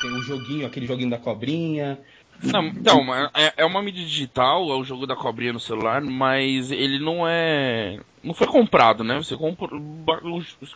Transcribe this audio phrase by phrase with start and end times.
[0.00, 1.98] tem o joguinho, aquele joguinho da cobrinha.
[2.42, 6.70] Não, então, é, é uma mídia digital, é o jogo da cobrinha no celular, mas
[6.70, 7.98] ele não é.
[8.22, 9.16] Não foi comprado, né?
[9.16, 9.70] Você comprou,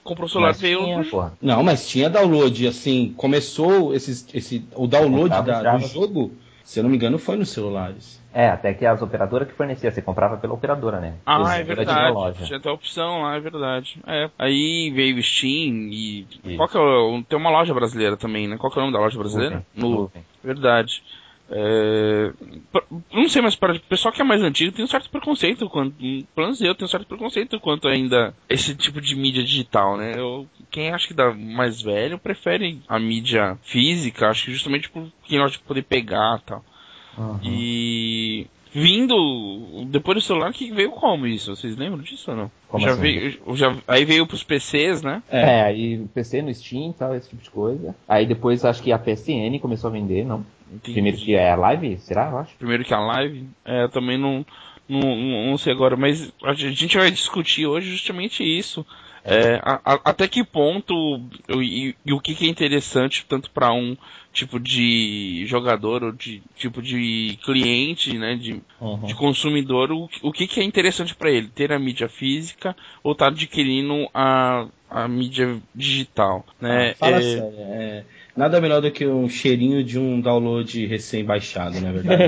[0.03, 0.79] comprou o celular veio.
[0.85, 1.05] tinha.
[1.41, 6.33] Não, mas tinha download, assim, começou esses, esse, o download da- do jogo,
[6.65, 8.21] se eu não me engano, foi nos celulares.
[8.35, 11.15] É, até que as operadoras que forneciam, você comprava pela operadora, né?
[11.27, 12.13] Ah, é Eles- verdade.
[12.13, 12.45] loja.
[12.45, 14.01] Tinha até a opção lá, é verdade.
[14.07, 14.31] É.
[14.39, 16.27] Aí veio o Steam e.
[16.45, 16.57] Isso.
[16.57, 17.23] Qual que é o...
[17.29, 18.57] Tem uma loja brasileira também, né?
[18.57, 19.65] Qual que é o nome da loja brasileira?
[19.75, 19.99] Nuvem.
[20.01, 20.25] Nuvem.
[20.43, 21.03] Verdade.
[21.51, 22.33] É,
[23.13, 25.95] Não sei, mas para o pessoal que é mais antigo tem um certo preconceito quanto.
[25.97, 30.15] Pelo menos eu tenho um certo preconceito quanto ainda esse tipo de mídia digital, né?
[30.17, 35.07] Eu, quem acha que dá mais velho prefere a mídia física, acho que justamente por
[35.25, 36.65] quem gosta de poder pegar e tal.
[37.19, 37.41] Uhum.
[37.43, 41.55] E vindo depois do celular que veio como isso?
[41.55, 42.51] Vocês lembram disso ou não?
[42.69, 43.01] Como já assim?
[43.01, 45.23] veio, já, aí veio pros PCs, né?
[45.31, 45.63] É.
[45.63, 47.95] aí o PC no Steam e tal, esse tipo de coisa.
[48.09, 50.45] Aí depois acho que a PSN começou a vender, não?
[50.73, 50.93] Entendi.
[50.95, 52.31] Primeiro que é a live, será?
[52.31, 52.55] Eu acho.
[52.57, 53.47] primeiro que a live.
[53.65, 54.45] É, também não,
[54.89, 58.87] não, não, não sei agora, mas a gente vai discutir hoje justamente isso.
[59.25, 63.73] É, a- a- até que ponto e, e o que, que é interessante tanto para
[63.73, 63.97] um
[64.33, 69.07] tipo de jogador ou de tipo de cliente, né, de, Uhum.
[69.07, 71.47] de consumidor, o, o que, que é interessante para ele?
[71.49, 76.95] Ter a mídia física ou estar adquirindo a, a mídia digital, né?
[76.95, 78.05] Fala É, sério, é,
[78.37, 82.23] nada melhor do que um cheirinho de um download recém-baixado, não é verdade?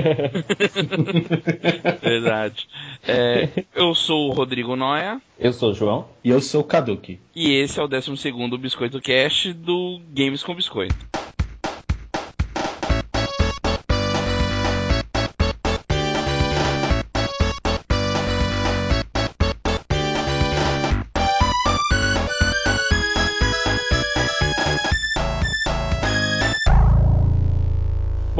[2.01, 2.67] verdade.
[3.07, 5.21] É, eu sou o Rodrigo Noia.
[5.39, 6.07] Eu sou o João.
[6.23, 7.19] e eu sou o Kaduki.
[7.35, 8.11] E esse é o 12
[8.57, 10.95] Biscoito Cast do Games com Biscoito.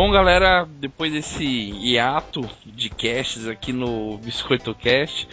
[0.05, 5.27] Bom, galera, depois desse hiato de casts aqui no Biscoito Cast,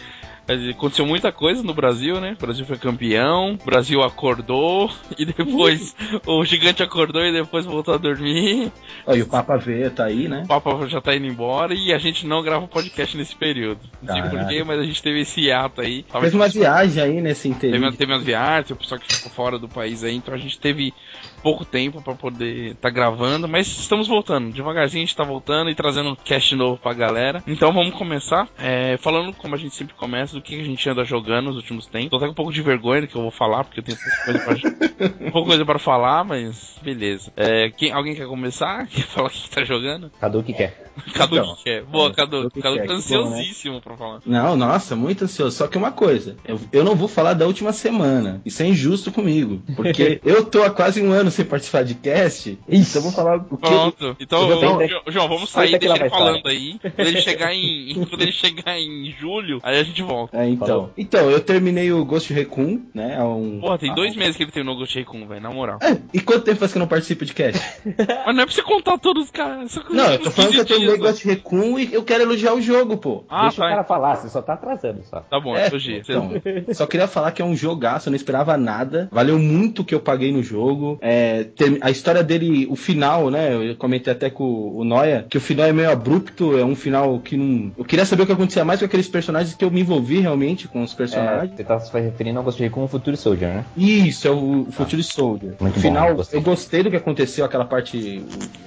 [0.71, 2.35] aconteceu muita coisa no Brasil, né?
[2.37, 5.95] O Brasil foi campeão, o Brasil acordou e depois
[6.25, 8.71] o gigante acordou e depois voltou a dormir.
[9.05, 10.43] Ó, e o Papa V tá aí, né?
[10.43, 13.79] O Papa já tá indo embora e a gente não grava podcast nesse período.
[14.01, 14.39] Não sei Caralho.
[14.39, 16.03] porquê, mas a gente teve esse hiato aí.
[16.03, 17.91] Tava Fez uma viagem aí nesse Teve, interim.
[17.95, 20.93] teve umas viagens, o pessoal que ficou fora do país aí, então a gente teve
[21.41, 24.51] pouco tempo pra poder estar gravando, mas estamos voltando.
[24.53, 27.43] Devagarzinho a gente tá voltando e trazendo cast novo pra galera.
[27.45, 31.03] Então vamos começar é, falando, como a gente sempre começa, do que a gente anda
[31.05, 32.09] jogando nos últimos tempos.
[32.09, 33.97] Tô até com um pouco de vergonha do que eu vou falar, porque eu tenho
[33.97, 37.31] pouca coisa pra, pouca coisa pra falar, mas beleza.
[37.35, 38.87] É, quem, alguém quer começar?
[38.93, 40.11] Quer falar o que tá jogando?
[40.19, 40.91] Cadu que quer.
[41.13, 41.83] Cadu Então, que quer.
[41.83, 42.37] Boa, é, Cadu.
[42.37, 43.37] Cadu que Cadu quer, tá que bom, né?
[43.37, 44.19] ansiosíssimo pra falar.
[44.25, 45.55] Não, nossa, muito ansioso.
[45.57, 48.41] Só que uma coisa, eu, eu não vou falar da última semana.
[48.45, 49.61] Isso é injusto comigo.
[49.75, 52.57] Porque eu tô há quase um ano sem participar de cast.
[52.67, 54.17] Então eu vou falar o que eu, Pronto.
[54.19, 56.79] Então, Eu vou ô, ter- Jo- João, vamos sair, deixa ele vai falando aí.
[56.79, 57.93] Quando ele chegar em.
[58.07, 60.22] Quando ele chegar em julho, aí a gente volta.
[60.31, 60.67] É, então.
[60.67, 60.89] Falou.
[60.97, 63.17] Então, eu terminei o Ghost Recon, né?
[63.17, 63.59] há Um...
[63.59, 65.79] Porra, tem Ah, dois meses que ele terminou o Ghost Recon, velho, na moral.
[65.81, 67.59] É, e quanto tempo faz que eu não participo de cast?
[68.25, 69.71] Mas não é pra você contar todos os caras.
[69.71, 72.53] só Não, eu tô falando que eu 15 terminei Ghost Recon e eu quero elogiar
[72.53, 73.23] o jogo, pô.
[73.29, 73.65] Ah, Deixa tá.
[73.65, 75.19] o cara falar, você só tá atrasando só.
[75.21, 75.97] Tá bom, É, elogia.
[75.99, 76.31] então,
[76.73, 79.09] só queria falar que é um jogaço, eu não esperava nada.
[79.11, 80.97] Valeu muito o que eu paguei no jogo.
[81.01, 83.53] É, ter- a história dele, o final, né?
[83.71, 86.75] Eu comentei até com o, o Noia, que o final é meio abrupto, é um
[86.75, 87.71] final que não.
[87.77, 90.67] Eu queria saber o que acontecia mais com aqueles personagens que eu me envolvi realmente
[90.67, 91.55] com os É, personagens.
[91.55, 93.65] você tá se referindo ao Ghost Recon Future Soldier, né?
[93.77, 95.53] Isso, é o Future Soldier.
[95.59, 96.39] Muito no bom, final, eu gostei.
[96.39, 98.23] eu gostei do que aconteceu, aquela parte.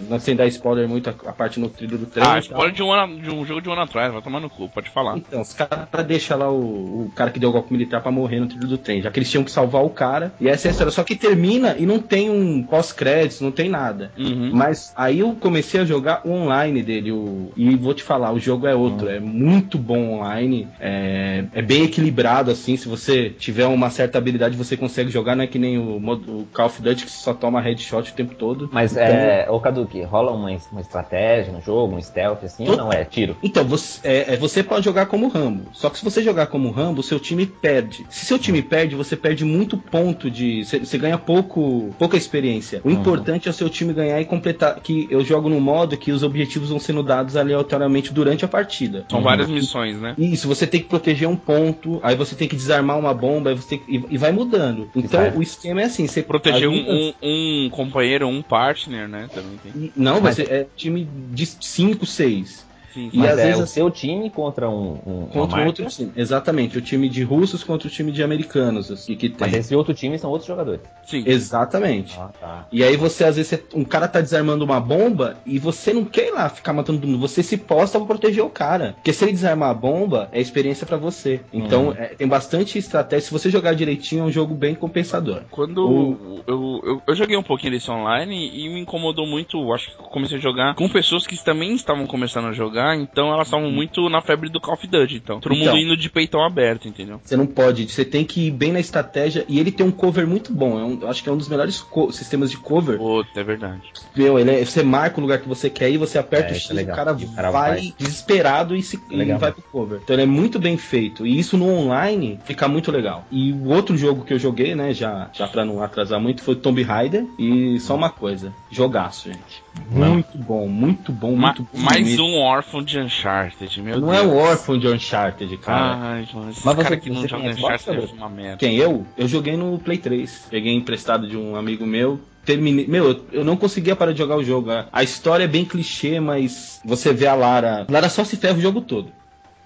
[0.09, 2.25] Não sem dar spoiler muito, a, a parte no trilho do trem.
[2.27, 4.49] Ah, spoiler de um, ano, de um jogo de um ano atrás, vai tomar no
[4.51, 5.17] cu, pode falar.
[5.17, 8.41] Então, os caras deixam lá o, o cara que deu o golpe militar pra morrer
[8.41, 10.33] no trilho do trem, já que eles tinham que salvar o cara.
[10.41, 10.91] E essa é a história.
[10.93, 14.13] Só que termina e não tem um pós-créditos, não tem nada.
[14.17, 14.51] Uhum.
[14.53, 17.13] Mas aí eu comecei a jogar o online dele.
[17.13, 19.09] O, e vou te falar, o jogo é outro.
[19.09, 20.69] É muito bom online.
[20.81, 22.77] É, é bem equilibrado, assim.
[22.77, 25.35] Se você tiver uma certa habilidade, você consegue jogar.
[25.37, 28.35] Não é que nem o, o Call of Duty que só toma headshot o tempo
[28.35, 28.69] todo.
[28.73, 29.47] Mas Então- é.
[29.51, 33.05] Ô Caduque, rola uma, uma estratégia no jogo, um stealth assim, ou não é?
[33.05, 33.37] Tiro.
[33.43, 35.67] Então, você, é, é, você pode jogar como Rambo.
[35.73, 38.05] Só que se você jogar como Rambo, seu time perde.
[38.11, 40.65] Se seu time perde, você perde muito ponto de.
[40.65, 42.81] Você, ganha pouco, pouca experiência.
[42.85, 42.95] O Uhum.
[42.95, 44.81] importante é o seu time ganhar e completar.
[44.81, 49.05] Que eu jogo no modo que os objetivos vão sendo dados aleatoriamente durante a partida.
[49.11, 50.15] São várias missões, né?
[50.19, 53.57] Isso, você tem que proteger um ponto, aí você tem que desarmar uma bomba, aí
[53.57, 54.91] você tem que- e, e vai mudando.
[54.95, 55.37] Então vai.
[55.37, 59.29] o esquema é assim, você Proteger um, um, um companheiro, um partner, né?
[59.33, 59.93] Também tem.
[59.97, 62.66] Não, Mas- você é time de 5, 6.
[62.97, 66.13] Sim, E às é vezes o assim, seu time contra um, um contra outro time.
[66.17, 69.37] Exatamente, o time de russos contra o time de americanos, assim, que tem.
[69.39, 70.81] Mas esse outro time são outros jogadores.
[71.05, 71.23] sim.
[71.27, 72.17] Exatamente.
[72.19, 72.67] Ah, tá.
[72.73, 76.29] E aí você, às vezes, um cara tá desarmando uma bomba e você não quer
[76.29, 77.21] ir lá ficar matando todo mundo.
[77.21, 78.95] Você se posta pra proteger o cara.
[78.95, 81.43] Porque se ele desarmar a bomba, é experiência pra você.
[81.53, 83.27] Então, é, tem bastante estratégia.
[83.27, 85.43] Se você jogar direitinho, é um jogo bem compensador.
[85.51, 90.01] Quando eu, eu, eu joguei um pouquinho desse online e me incomodou muito, acho que
[90.01, 93.71] eu comecei a jogar com pessoas que também estavam começando a jogar, então elas estavam
[93.71, 95.41] muito na febre do Call of Duty, então.
[95.41, 95.73] Todo Então.
[95.75, 97.21] mundo indo de peitão aberto, entendeu?
[97.25, 99.45] Você não pode, você tem que ir bem na estratégia.
[99.49, 100.79] E ele tem um cover muito bom.
[100.79, 102.99] É um- eu acho que é um dos melhores sistemas de cover.
[102.99, 103.83] Puta, é verdade.
[104.15, 106.55] Meu, ele é- você marca o lugar que você quer ir, você aperta É, o
[106.55, 106.97] X é e o legal.
[106.97, 107.95] cara, E o cara vai, vai.
[107.99, 109.39] desesperado e, se, e Legal.
[109.39, 110.01] vai pro cover.
[110.03, 111.27] Então ele é muito bem feito.
[111.27, 113.27] E isso no online fica muito legal.
[113.31, 116.55] E o outro jogo que eu joguei, né, já, já pra não atrasar muito, foi
[116.57, 117.27] Tomb Raider.
[117.39, 119.66] E só uma coisa, jogaço, gente.
[119.91, 121.81] Muito bom, muito bom, Ma- muito bom.
[121.81, 122.25] mais mesmo.
[122.27, 124.19] um órfão de Uncharted, meu Não Deus.
[124.19, 125.97] é o Orphan de Uncharted, cara.
[125.97, 128.57] Ai, Mas cara você- que não você joga Uncharted é uma merda.
[128.57, 129.07] Quem eu?
[129.17, 130.47] Eu joguei no Play 3.
[130.51, 132.21] Peguei emprestado de um amigo meu.
[132.45, 132.87] Terminei.
[132.87, 134.71] Meu, eu- não conseguia parar de jogar o jogo.
[134.71, 137.87] A- A história é bem clichê, mas você vê a Lara.
[137.91, 139.11] Lara só se ferra o jogo todo.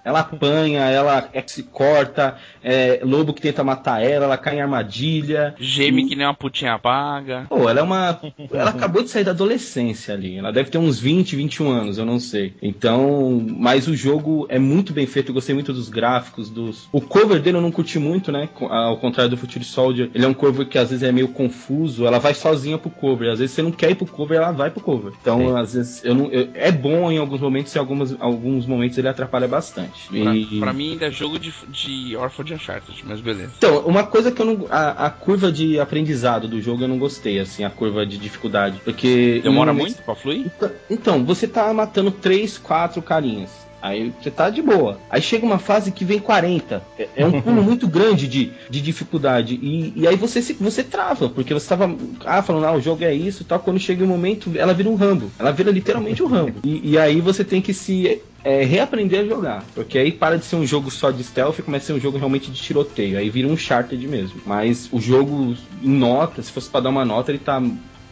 [0.03, 4.57] Ela apanha, ela é que se corta, é lobo que tenta matar ela, ela cai
[4.57, 5.53] em armadilha.
[5.59, 7.45] Geme que nem uma putinha paga.
[7.49, 8.19] Pô, ela é uma.
[8.51, 10.37] Ela acabou de sair da adolescência ali.
[10.37, 12.53] Ela deve ter uns 20, 21 anos, eu não sei.
[12.61, 13.45] Então.
[13.57, 15.29] Mas o jogo é muito bem feito.
[15.29, 16.87] Eu gostei muito dos gráficos, dos.
[16.91, 18.49] O cover dele eu não curti muito, né?
[18.69, 20.09] Ao contrário do Future Soldier.
[20.15, 22.05] Ele é um cover que às vezes é meio confuso.
[22.05, 23.29] Ela vai sozinha pro cover.
[23.31, 25.13] Às vezes você não quer ir pro cover, ela vai pro cover.
[25.21, 25.57] Então, Sim.
[25.57, 26.31] às vezes, eu não.
[26.31, 29.90] eu- é bom em alguns momentos, em algumas, alguns momentos ele atrapalha bastante.
[30.09, 33.51] Pra, E- pra mim ainda é jogo de, de órfão de Uncharted, mas beleza.
[33.57, 34.67] então, uma coisa que eu não.
[34.69, 38.79] A, a curva de aprendizado do jogo eu não gostei, assim, a curva de dificuldade.
[38.83, 39.41] Porque.
[39.43, 40.45] Demora em- muito pra fluir?
[40.45, 43.49] Então, então, você tá matando 3, 4 carinhas.
[43.83, 44.99] Aí você tá de boa.
[45.09, 46.83] Aí chega uma fase que vem 40.
[46.99, 49.55] É, é um pulo muito grande de, de dificuldade.
[49.59, 51.95] E, e aí você se, você trava, porque você tava.
[52.23, 53.57] Ah, falando, ah, o jogo é isso e tal.
[53.59, 55.31] Quando chega o momento, ela vira um rambo.
[55.39, 56.59] Ela vira literalmente um rambo.
[56.63, 59.63] E, e aí você tem que se é, reaprender a jogar.
[59.73, 61.99] Porque aí para de ser um jogo só de stealth e começa a ser um
[61.99, 63.17] jogo realmente de tiroteio.
[63.17, 64.41] Aí vira um Uncharted mesmo.
[64.45, 67.61] Mas o jogo, em nota, se fosse pra dar uma nota, ele tá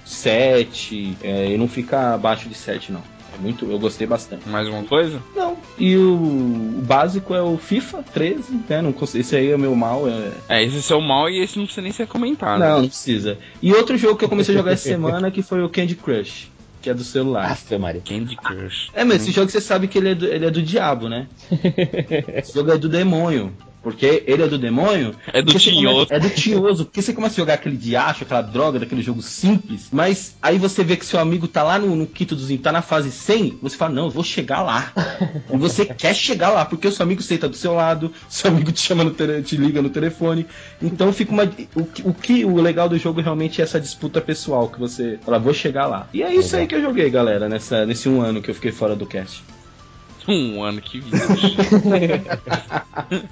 [0.06, 1.18] 7.
[1.22, 3.02] É, e não fica abaixo de 7, não.
[3.34, 4.50] É muito, eu gostei bastante.
[4.50, 5.22] Mais uma coisa?
[5.36, 5.58] Não.
[5.78, 8.82] E o, o básico é o FIFA 13, né?
[8.82, 10.08] Não, esse aí é meu mal.
[10.08, 10.32] É...
[10.50, 12.60] É, esse é o seu mal e esse não precisa nem ser comentado.
[12.60, 13.38] Não, não precisa.
[13.62, 16.50] E outro jogo que eu comecei a jogar essa semana que foi o Candy Crush,
[16.82, 17.50] que é do celular.
[17.50, 18.02] Nossa, Maria.
[18.02, 18.90] Candy Crush.
[18.94, 21.28] É, mas esse jogo você sabe que ele é do, ele é do diabo, né?
[22.34, 23.54] Esse jogo é do demônio.
[23.82, 25.16] Porque ele é do demônio.
[25.32, 26.08] É do tinhoso.
[26.08, 26.86] começa- É do tinhoso.
[26.86, 29.88] Porque você começa a jogar aquele diacho, aquela droga daquele jogo simples.
[29.92, 32.82] Mas aí você vê que seu amigo tá lá no, no quinto dos tá na
[32.82, 33.58] fase 100.
[33.62, 34.92] Você fala, não, eu vou chegar lá.
[35.54, 36.66] e você quer chegar lá.
[36.66, 38.12] Porque o seu amigo senta do seu lado.
[38.28, 39.12] Seu amigo te chama no
[39.42, 40.46] te liga no telefone.
[40.82, 41.44] Então fica uma.
[41.76, 44.68] O, que- o que o legal do jogo realmente é essa disputa pessoal.
[44.70, 46.08] Que você fala, vou chegar lá.
[46.14, 47.48] E é isso aí que eu joguei, galera.
[47.48, 49.42] Nessa, nesse um ano que eu fiquei fora do cast.
[50.28, 51.18] Um ano que vida.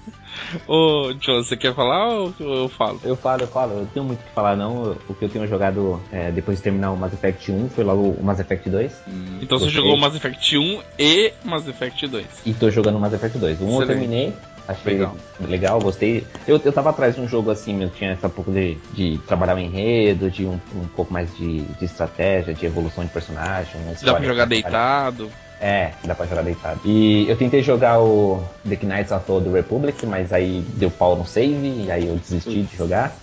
[0.68, 3.00] Ô, John, você quer falar ou eu falo?
[3.04, 4.96] Eu falo, eu falo, eu tenho muito o que falar não.
[5.08, 8.12] O que eu tenho jogado é, depois de terminar o Mass Effect 1 foi logo
[8.12, 9.04] o Mass Effect 2.
[9.42, 12.26] Então você jogou Mass Effect 1 e Mass Effect 2.
[12.46, 13.62] E tô jogando o Mass Effect 2.
[13.62, 13.88] Um eu Excelente.
[13.88, 14.34] terminei,
[14.68, 15.16] achei Legal.
[15.42, 16.26] legal, gostei.
[16.48, 19.56] Eu, eu tava atrás de um jogo assim, eu tinha essa pouco de, de trabalhar
[19.56, 23.82] o enredo, de um, um pouco mais de, de estratégia, de evolução de personagem.
[24.02, 25.30] Dá pra jogar deitado.
[25.60, 26.80] É, dá pra jogar deitado.
[26.86, 31.26] E eu tentei jogar o The Knights of the Republic, mas aí deu pau no
[31.26, 33.18] save, e aí eu desisti de jogar.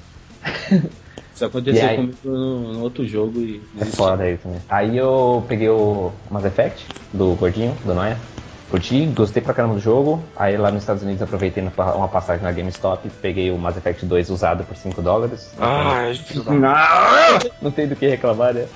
[1.33, 1.97] Isso aconteceu aí?
[1.97, 3.63] comigo no, outro jogo e.
[3.81, 4.61] É foda aí também.
[4.69, 8.19] Aí eu peguei o Mass Effect, do Gordinho, do Noia.
[8.71, 10.23] Curti, gostei pra caramba do jogo.
[10.37, 14.31] Aí lá nos Estados Unidos aproveitei uma passagem na GameStop, peguei o Mass Effect 2
[14.31, 15.55] usado por 5 dólares.
[15.59, 16.53] Ai, filho da...
[16.53, 17.39] Não!
[17.63, 18.67] Não tem do que reclamar, né?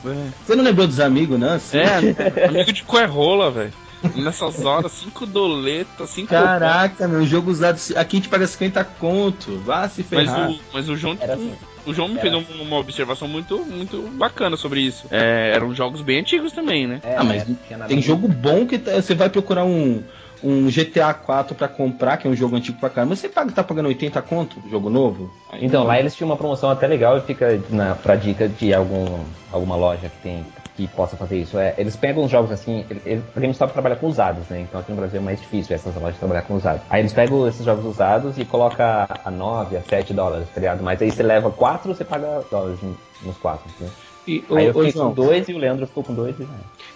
[0.46, 1.48] Você não lembrou dos amigos, não?
[1.72, 3.72] É, amigo de coerrola, velho.
[4.14, 6.28] Nessas horas, cinco doletas, cinco.
[6.28, 7.80] Caraca, meu, jogo usado.
[7.96, 9.58] Aqui a gente paga 50 conto.
[9.64, 10.50] Vá se Mas ferrar.
[10.50, 11.52] o, mas o João, Era assim.
[11.88, 15.06] O João me fez um- uma observação muito, muito bacana sobre isso.
[15.10, 17.00] É, eram jogos bem antigos também, né?
[17.02, 17.44] É, Ah, mas
[17.88, 20.02] Tem jogo bom que tá- você vai procurar um,
[20.42, 23.10] um GTA 4 pra comprar, que é um jogo antigo pra caramba.
[23.10, 25.30] Mas você paga, tá pagando 80 conto, jogo novo?
[25.60, 29.06] Então, lá eles tinham uma promoção até legal e fica na, pra dica de algum,
[29.50, 30.44] alguma loja que tem
[30.78, 31.58] que possa fazer isso.
[31.58, 34.60] É, eles pegam os jogos assim, ele- a GameStop trabalha com usados, né?
[34.60, 36.82] Então aqui no Brasil é mais difícil essas lojas trabalhar com usados.
[36.88, 40.80] Aí eles pegam esses jogos usados e coloca a 9, a 7 dólares, tá ligado?
[40.84, 42.78] Mas aí você leva 4, você paga dólares
[43.22, 43.90] nos 4, né?
[44.28, 46.46] E, Aí eu fiquei com dois e o Leandro ficou com dois e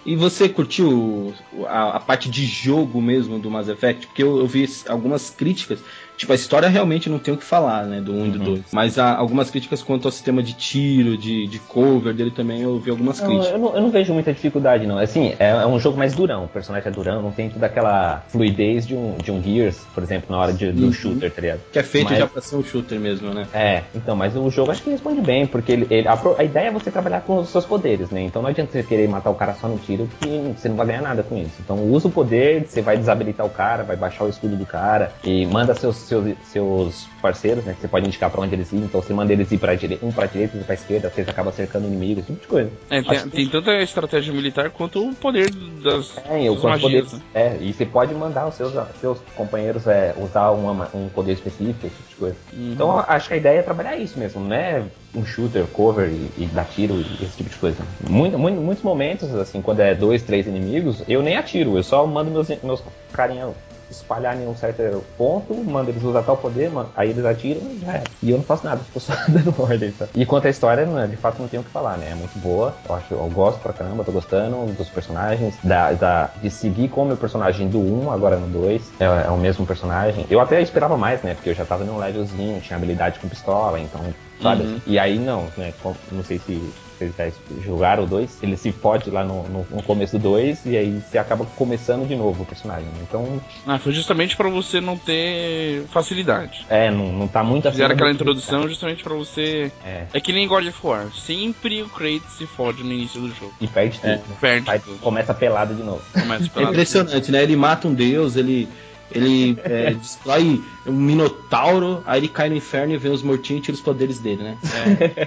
[0.05, 1.33] E você curtiu
[1.65, 4.05] a, a, parte de jogo mesmo do Mass Effect?
[4.05, 5.79] Porque eu, eu vi algumas críticas
[6.17, 7.99] Tipo, a história realmente não tem o que falar, né?
[7.99, 8.27] Do 1 um uhum.
[8.27, 8.49] e do 2.
[8.49, 8.63] Uhum.
[8.71, 12.79] Mas há algumas críticas quanto ao sistema de tiro, de, de cover dele também, eu
[12.79, 13.53] vi algumas não, críticas.
[13.53, 14.97] Eu não, eu não, vejo muita dificuldade, não.
[14.97, 16.45] Assim, é, é, um jogo mais durão.
[16.45, 20.03] O personagem é durão, não tem toda aquela fluidez de um, de um Gears, por
[20.03, 20.93] exemplo, na hora de, do uhum.
[20.93, 21.61] shooter, tá ligado?
[21.71, 23.47] Que é feito mas, já pra ser um shooter mesmo, né?
[23.53, 26.67] É, então, mas o jogo acho que responde bem, porque ele, ele a, a, ideia
[26.67, 28.21] é você trabalhar com os seus poderes, né?
[28.21, 30.87] Então não adianta você querer matar o cara só no tiro, que você não vai
[30.87, 31.55] ganhar nada com isso.
[31.59, 35.11] Então usa o poder, você vai desabilitar o cara, vai baixar o escudo do cara
[35.23, 37.73] e manda seus, seus, seus parceiros, né?
[37.73, 38.77] Que você pode indicar pra onde eles ir.
[38.77, 39.99] Então você manda eles ir pra dire...
[40.01, 42.71] um pra direita, outro pra esquerda, vocês acabam cercando inimigos, esse tipo de coisa.
[42.89, 43.29] É, tem, que...
[43.29, 45.49] tem tanta estratégia militar quanto o poder
[45.83, 46.81] das, é, das magias.
[46.81, 47.21] Poder, né?
[47.33, 51.87] É, e você pode mandar os seus, seus companheiros é, usar uma, um poder específico,
[51.87, 52.35] esse tipo de coisa.
[52.53, 52.71] Uhum.
[52.73, 54.85] Então acho que a ideia é trabalhar isso mesmo, né?
[55.15, 57.83] Um shooter, cover e, e dar tiro e esse tipo de coisa.
[58.09, 62.05] Muito, muito, muitos momentos, assim, quando é dois, três inimigos, eu nem atiro, eu só
[62.05, 63.49] mando meus, meus carinha
[63.97, 68.03] espalhar em um certo ponto, manda eles usar tal poder, aí eles atiram e já.
[68.21, 69.91] E eu não faço nada, fico só dando ordem.
[69.91, 70.07] Tá?
[70.13, 72.11] E quanto à história, de fato não tenho o que falar, né?
[72.11, 76.29] É muito boa, eu acho, eu gosto pra caramba, tô gostando dos personagens, da, da,
[76.41, 80.25] de seguir com o personagem do 1, agora no 2, é, é, o mesmo personagem.
[80.29, 81.33] Eu até esperava mais, né?
[81.33, 84.01] Porque eu já tava num levelzinho, tinha habilidade com pistola, então
[84.43, 84.63] sabe?
[84.63, 84.81] Uhum.
[84.85, 85.73] E aí não, né?
[86.11, 86.61] Não sei se
[86.97, 87.31] vocês já
[87.63, 91.01] jogaram o 2, ele se pode lá no, no, no começo do 2 e aí
[91.01, 92.87] você acaba começando de novo o personagem.
[93.01, 93.41] Então.
[93.65, 96.65] Ah, foi justamente para você não ter facilidade.
[96.69, 97.77] É, não, não tá muito assim.
[97.77, 99.71] Fizeram aquela introdução justamente para você.
[99.85, 100.05] É.
[100.13, 101.07] é que nem God of War.
[101.13, 103.53] Sempre o Kratos se fode no início do jogo.
[103.59, 104.11] E perde tudo.
[104.11, 104.21] É.
[104.39, 104.99] Perde tudo.
[104.99, 106.01] Começa pelado de novo.
[106.13, 106.71] Começa pelado.
[106.71, 107.43] É impressionante, né?
[107.43, 108.69] Ele mata um deus, ele
[109.13, 113.63] ele é, destrói um minotauro, aí ele cai no inferno e vê os mortinhos e
[113.63, 114.57] tira os poderes dele, né?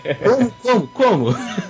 [0.04, 0.14] É.
[0.14, 0.50] Como?
[0.50, 0.86] Como?
[0.88, 1.30] Como?
[1.30, 1.66] É.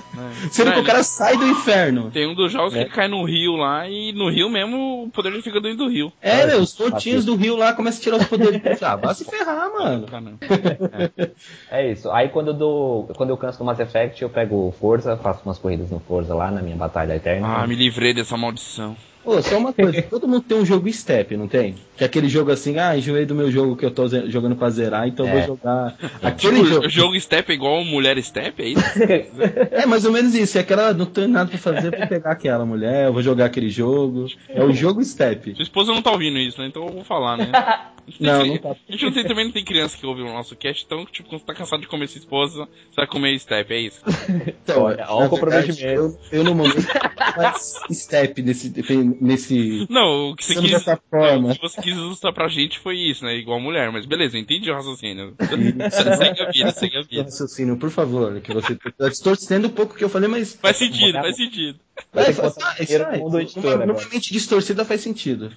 [0.49, 2.09] Sendo que o cara sai do inferno.
[2.11, 2.77] Tem um dos jogos é.
[2.77, 5.89] que ele cai no rio lá e no rio mesmo o poder fica dentro do
[5.89, 6.11] rio.
[6.21, 6.55] É, né?
[6.55, 8.81] Os mortinhos do rio lá começam a tirar os poderes.
[8.81, 10.05] ah, vai se ferrar, mano.
[11.69, 11.91] É.
[11.91, 12.09] isso.
[12.11, 13.03] Aí quando eu dou.
[13.15, 16.49] Quando eu canso do Mass Effect, eu pego Forza, faço umas corridas no Forza lá
[16.49, 17.61] na minha batalha eterna.
[17.61, 18.95] Ah, me livrei dessa maldição.
[19.27, 21.75] Pô, só uma coisa, todo mundo tem um jogo step, não tem?
[21.97, 24.69] Que é aquele jogo assim, ah, enjoei do meu jogo que eu tô jogando pra
[24.69, 25.31] zerar, então é.
[25.33, 26.89] vou jogar aquele tipo, jogo.
[26.89, 28.81] jogo step é igual mulher step, é isso?
[29.69, 32.65] é mais ou menos isso, é aquela, não tenho nada pra fazer pra pegar aquela
[32.65, 34.27] mulher, eu vou jogar aquele jogo.
[34.47, 35.53] É o jogo step.
[35.55, 36.67] Sua esposa não tá ouvindo isso, né?
[36.67, 37.51] Então eu vou falar, né?
[38.19, 38.71] Não, não tá.
[38.71, 41.27] A gente não tem, também não tem criança que ouve o nosso cast, então, tipo,
[41.29, 44.01] quando você tá cansado de comer sua esposa, você vai comer step, é isso?
[44.67, 45.83] Então, olha, olha o comprometimento.
[45.83, 46.87] Eu, eu no momento
[47.35, 48.73] mais step nesse,
[49.21, 49.87] nesse.
[49.89, 50.71] Não, o que você quis.
[50.71, 51.51] Dessa forma.
[51.51, 53.35] O que você quis ilustrar pra gente foi isso, né?
[53.35, 55.35] Igual mulher, mas beleza, entendi o raciocínio.
[55.39, 57.23] segue a vida, segue a vida.
[57.23, 60.55] Raciocínio, por favor, que você tá distorcendo um pouco o que eu falei, mas.
[60.55, 61.79] Faz sentido, faz sentido.
[62.13, 62.75] Vai, faz, ah,
[63.19, 65.51] Uma mente distorcida faz sentido.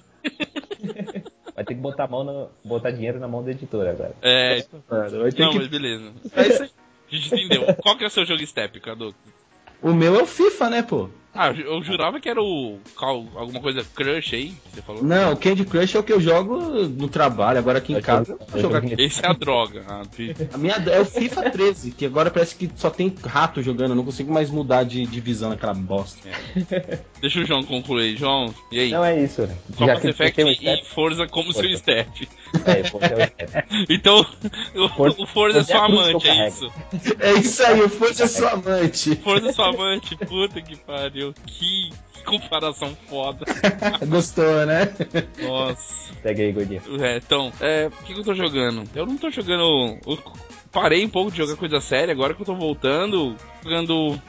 [1.71, 4.13] Ter que botar, mão no, botar dinheiro na mão da editora agora.
[4.21, 4.65] É,
[5.39, 5.57] não, que...
[5.57, 6.11] mas beleza.
[6.35, 6.69] É isso aí.
[7.09, 7.75] A gente entendeu.
[7.75, 9.15] Qual que é o seu jogo step, Cadu?
[9.81, 11.09] O meu é o FIFA, né, pô?
[11.33, 12.77] Ah, eu jurava que era o.
[12.99, 15.01] alguma coisa Crush aí, que você falou.
[15.01, 16.57] Não, o Candy Crush é o que eu jogo
[16.89, 18.37] no trabalho, agora aqui em é casa.
[18.53, 18.95] Eu jogar aqui.
[18.99, 19.85] Esse é a droga.
[20.53, 23.95] A minha é o FIFA 13, que agora parece que só tem rato jogando, eu
[23.95, 26.27] não consigo mais mudar de divisão naquela bosta.
[26.69, 26.99] É.
[27.21, 28.17] Deixa o João concluir.
[28.17, 28.91] João, e aí?
[28.91, 29.55] Não, é isso, né?
[29.77, 31.69] Só Mass Effect e Forza como Forza.
[31.69, 32.27] seu step.
[32.65, 33.65] É, é o step.
[33.89, 34.25] então,
[34.97, 36.71] Forza, o Forza é sua amante, é isso?
[37.19, 39.15] É isso aí, o Forza é sua amante.
[39.15, 41.33] Forza é sua amante, puta que pariu pariu.
[41.45, 43.45] Que, que comparação foda.
[44.07, 44.93] Gostou, né?
[45.41, 46.13] Nossa.
[46.23, 46.81] Pega aí, gordinho.
[46.99, 48.83] É, então, é, o que, que eu tô jogando?
[48.95, 49.97] Eu não tô jogando.
[50.05, 50.17] Eu
[50.71, 54.19] parei um pouco de jogar coisa séria, agora que eu tô voltando, jogando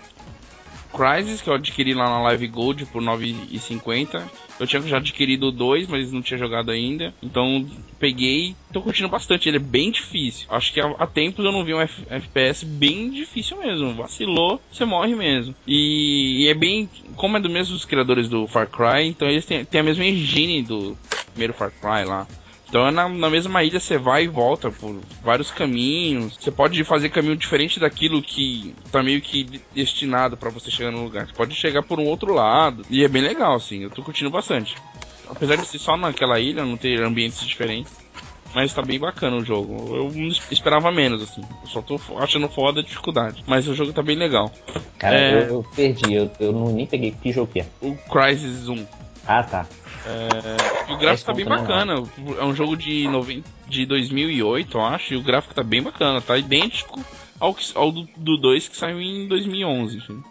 [0.92, 4.22] Crysis, que eu adquiri lá na Live Gold por 9,50.
[4.58, 7.12] Eu tinha já adquirido dois, mas não tinha jogado ainda.
[7.22, 7.66] Então
[7.98, 9.48] peguei, tô curtindo bastante.
[9.48, 10.46] Ele é bem difícil.
[10.50, 13.94] Acho que há, tempos eu não vi um F FPS bem difícil mesmo.
[13.94, 15.54] Vacilou, você morre mesmo.
[15.66, 16.88] E, e, é bem.
[17.16, 20.04] Como é do mesmo dos criadores do Far Cry, então eles têm, têm a mesma
[20.04, 20.96] engine do
[21.30, 22.26] primeiro Far Cry lá.
[22.72, 26.38] Então na, na, mesma ilha você vai e volta por vários caminhos.
[26.40, 31.04] Você pode fazer caminho diferente daquilo que tá meio que destinado para você chegar no
[31.04, 31.26] lugar.
[31.26, 32.82] Você pode chegar por um outro lado.
[32.88, 33.82] E é bem legal, assim.
[33.82, 34.74] Eu tô curtindo bastante.
[35.28, 37.92] Apesar de ser só naquela ilha, não ter ambientes diferentes.
[38.54, 39.94] Mas tá bem bacana o jogo.
[39.94, 41.42] Eu esperava menos, assim.
[41.62, 43.44] Eu só tô achando foda a dificuldade.
[43.46, 44.50] Mas o jogo tá bem legal.
[44.98, 45.34] Cara, é...
[45.34, 46.14] eu, eu, perdi.
[46.14, 47.66] Eu, eu não, nem peguei que jogo que é.
[47.82, 49.01] O Crysis 1.
[49.26, 49.66] Ah, tá.
[50.04, 51.94] É, o gráfico tá bem bacana.
[52.38, 56.20] É um jogo de, 90, de 2008, eu acho, e o gráfico tá bem bacana.
[56.20, 57.00] Tá idêntico
[57.38, 59.98] ao, ao do 2 que saiu em 2011.
[59.98, 60.22] Assim.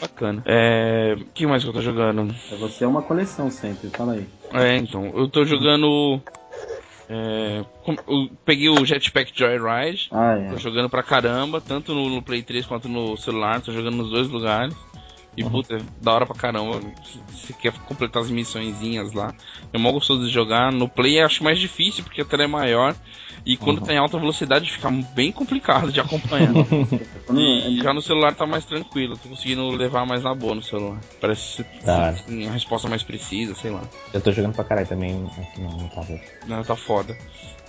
[0.00, 0.42] Bacana.
[0.46, 1.16] É.
[1.18, 2.34] O que mais que eu tô jogando?
[2.52, 4.26] É você é uma coleção sempre, fala aí.
[4.52, 5.06] É, então.
[5.14, 6.20] Eu tô jogando.
[7.10, 10.08] É, com- eu peguei o Jetpack Joyride.
[10.12, 10.58] Ah, Tô é.
[10.58, 14.28] jogando pra caramba, tanto no, no Play 3 quanto no celular, tô jogando nos dois
[14.28, 14.74] lugares.
[15.38, 16.80] E puta, da hora pra caramba.
[17.04, 19.32] Se você quer completar as missõezinhas lá.
[19.72, 20.72] É mó gostoso de jogar.
[20.72, 22.94] No Play eu acho mais difícil porque a tela é maior.
[23.46, 26.52] E quando tá em alta velocidade fica bem complicado de acompanhar.
[27.32, 30.98] e já no celular tá mais tranquilo, tô conseguindo levar mais na boa no celular.
[31.20, 31.64] Parece
[32.26, 33.82] tem uma resposta mais precisa, sei lá.
[34.12, 36.22] Eu tô jogando pra caralho também aqui no, no tablet.
[36.46, 37.16] Não, tá foda.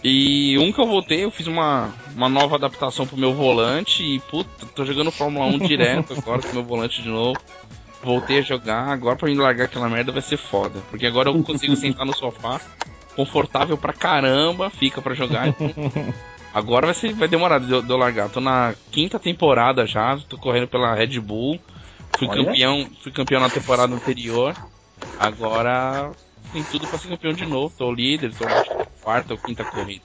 [0.03, 4.19] E um que eu voltei, eu fiz uma, uma nova adaptação pro meu volante e,
[4.19, 7.39] puta, tô jogando Fórmula 1 direto agora com meu volante de novo.
[8.01, 10.81] Voltei a jogar, agora pra me largar aquela merda vai ser foda.
[10.89, 12.61] Porque agora eu consigo sentar no sofá,
[13.13, 15.49] confortável pra caramba, fica pra jogar.
[15.49, 15.69] Então,
[16.53, 18.29] agora vai, ser, vai demorar de eu, de eu largar.
[18.29, 21.59] Tô na quinta temporada já, tô correndo pela Red Bull.
[22.17, 22.45] Fui Olha.
[22.45, 24.55] campeão, fui campeão na temporada anterior.
[25.19, 26.11] Agora
[26.53, 27.73] tem tudo pra ser campeão de novo.
[27.77, 28.45] Tô líder, tô
[29.09, 30.03] quarta ou quinta corrida.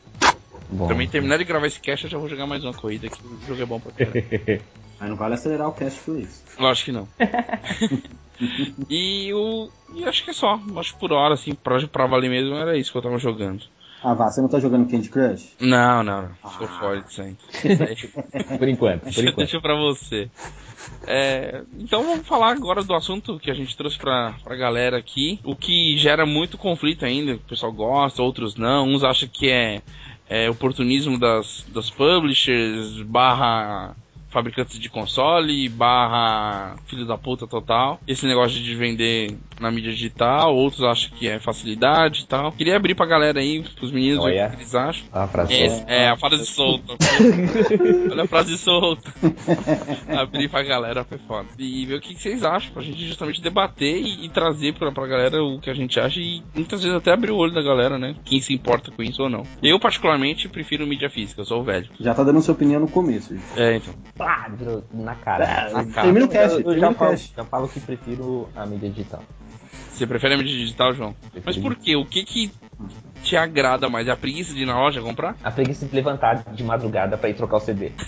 [0.71, 0.89] Bom.
[0.89, 3.47] Também terminar de gravar esse cast, eu já vou jogar mais uma corrida que o
[3.47, 4.17] jogo é bom pra caramba.
[4.99, 6.43] Mas não vale acelerar o cast por isso.
[6.59, 7.09] Lógico que não.
[8.89, 9.69] e o.
[9.95, 10.59] E acho que é só.
[10.79, 13.63] Acho que por hora, assim, pra, pra valer mesmo, era isso que eu tava jogando.
[14.05, 15.55] Ah, vá, você não tá jogando Candy Crush?
[15.59, 16.69] Não, não, não.
[16.79, 17.35] Fora disso aí.
[18.59, 19.37] Por enquanto, por Deixa, enquanto.
[19.39, 20.29] deixa pra você.
[21.07, 25.41] É, então vamos falar agora do assunto que a gente trouxe pra, pra galera aqui.
[25.43, 27.35] O que gera muito conflito ainda.
[27.37, 28.87] O pessoal gosta, outros não.
[28.87, 29.81] Uns acham que é,
[30.29, 33.97] é oportunismo das, das publishers, barra
[34.35, 38.01] fabricantes de console, barra filho da puta total.
[38.07, 40.55] Esse negócio de vender na mídia digital.
[40.55, 42.51] Outros acham que é facilidade e tal.
[42.53, 44.49] Queria abrir pra galera aí, pros meninos, Olha.
[44.49, 45.07] o que eles acham.
[45.13, 46.95] Ah, É, é, a frase solta.
[48.11, 49.15] Olha a frase solta.
[50.19, 51.49] Abrir pra galera foi foda.
[51.59, 54.91] E ver o que que vocês acham, pra gente justamente debater e, e trazer pra,
[54.91, 57.63] pra galera o que a gente acha e muitas vezes até abrir o olho da
[57.63, 58.17] galera, né?
[58.25, 59.45] Quem se importa com isso ou não.
[59.63, 61.89] Eu, particularmente, prefiro mídia física, eu sou o velho.
[62.01, 63.35] Já tá dando sua opinião no começo.
[63.35, 63.45] gente.
[63.57, 63.95] É, então.
[64.25, 65.45] Pá, virou na cara.
[65.45, 66.03] É, na cara.
[66.03, 67.35] termina o cast, Eu, eu já, falo, cast.
[67.37, 69.23] já falo que prefiro a mídia digital.
[69.91, 71.15] Você prefere a mídia digital, João?
[71.45, 71.95] Mas por quê?
[71.95, 72.51] O que que
[73.23, 74.09] te agrada mais?
[74.09, 75.37] É a preguiça de ir na loja comprar?
[75.45, 77.93] A preguiça de levantar de madrugada pra ir trocar o CD.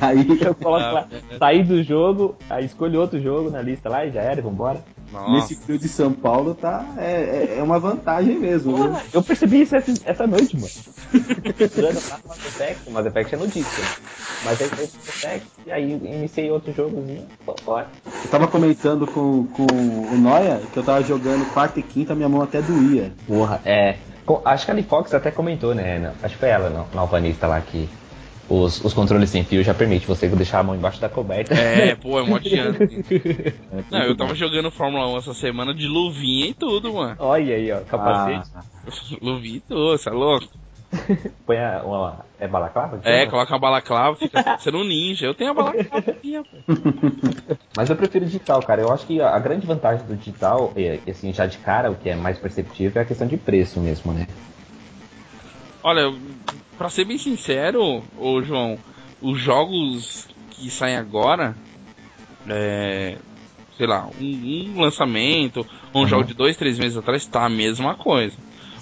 [0.00, 4.04] Aí, Eu coloco Ah, lá, sair do jogo, aí escolho outro jogo na lista lá
[4.04, 4.80] e já era, vambora.
[5.12, 5.30] Nossa.
[5.32, 8.76] nesse frio de São Paulo, tá, é, é- é uma vantagem mesmo.
[8.76, 8.96] viu?
[9.12, 10.68] Eu percebi isso essa, essa noite, mano.
[11.12, 13.80] Jogando Mass Effect, Mass Effect é no disco.
[13.80, 13.88] né?
[14.44, 17.88] Mas aí foi Mass Effect, e aí iniciei outro jogozinho, pô, bora.
[18.24, 22.28] Eu tava comentando com, com o Noia que eu tava jogando quarta e quinta, minha
[22.28, 23.12] mão até doía.
[23.26, 23.96] Porra, é.
[24.44, 26.12] Acho que a Alifox até comentou, né?
[26.22, 27.88] Acho que foi ela, não, na alvanista lá, que
[28.50, 31.54] os, os controles sem fio já permite você deixar a mão embaixo da coberta.
[31.54, 33.04] É, pô, é mó adiante.
[33.88, 37.14] Não, eu tava jogando Fórmula 1 essa semana de luvinha e tudo, mano.
[37.20, 38.50] Olha aí, ó, capacete.
[38.54, 38.64] Ah,
[39.22, 40.48] Luvinha e tudo, você é louco?
[41.46, 42.26] Põe a, uma.
[42.40, 43.00] É balaclava?
[43.04, 43.30] É, chama?
[43.30, 45.26] coloca a balaclava, fica sendo um ninja.
[45.26, 46.42] Eu tenho a balaclava aqui.
[47.76, 48.82] Mas eu prefiro digital, cara.
[48.82, 52.08] Eu acho que a grande vantagem do digital, e assim, já de cara, o que
[52.08, 54.26] é mais perceptível é a questão de preço mesmo, né?
[55.82, 56.12] Olha,
[56.80, 58.78] pra ser bem sincero, ô João,
[59.20, 61.54] os jogos que saem agora,
[62.48, 63.18] é,
[63.76, 65.58] sei lá, um, um lançamento,
[65.92, 66.08] ou um Uhum.
[66.08, 68.34] jogo de dois, três meses atrás, tá a mesma coisa.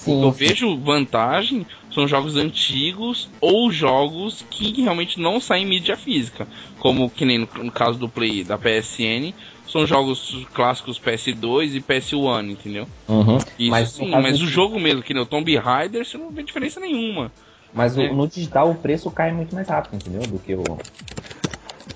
[0.06, 5.68] o que eu vejo vantagem são jogos antigos ou jogos que realmente não saem em
[5.68, 6.46] mídia física.
[6.78, 9.34] Como que nem no, no caso do Play da PSN,
[9.66, 12.86] são jogos clássicos PS2 e PS1, entendeu?
[13.08, 13.38] Uhum.
[13.58, 16.30] Isso Mas, sim, no mas o jogo mesmo, que nem o Tomb Raider, você não
[16.30, 17.32] vê diferença nenhuma.
[17.72, 18.12] Mas o- É.
[18.12, 20.26] no digital o preço cai muito mais rápido, entendeu?
[20.26, 20.78] Do que o.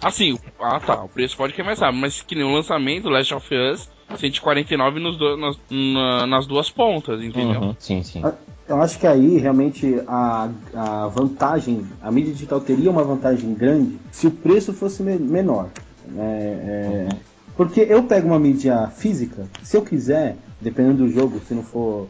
[0.00, 3.32] Assim, ah tá, o preço pode é mais rápido, mas que nem o lançamento, Last
[3.34, 7.60] of Us, 149 nos do- nas, na- nas duas pontas, entendeu?
[7.60, 7.76] Uhum.
[7.78, 8.22] Sim, sim.
[8.68, 13.98] Eu acho que aí realmente a, a vantagem, a mídia digital teria uma vantagem grande
[14.10, 15.68] se o preço fosse me- menor.
[16.16, 17.08] É, é,
[17.56, 22.08] porque eu pego uma mídia física, se eu quiser, dependendo do jogo, se não for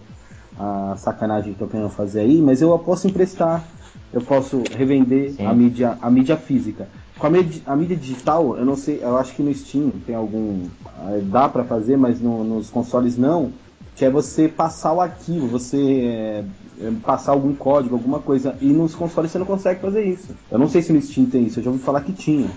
[0.58, 3.64] a sacanagem que eu querendo fazer aí, mas eu posso emprestar,
[4.12, 5.46] eu posso revender Sim.
[5.46, 6.88] a mídia, a mídia física.
[7.18, 10.14] Com a mídia, a mídia digital, eu não sei, eu acho que no Steam tem
[10.14, 10.64] algum.
[11.08, 13.52] eh, dá pra fazer, mas no- nos consoles não.
[13.96, 16.44] Que é você passar o arquivo, você
[16.80, 18.56] eh, passar algum código, alguma coisa.
[18.60, 20.34] E nos consoles você não consegue fazer isso.
[20.50, 22.48] Eu não sei se no Steam tem isso, eu já ouvi falar que tinha.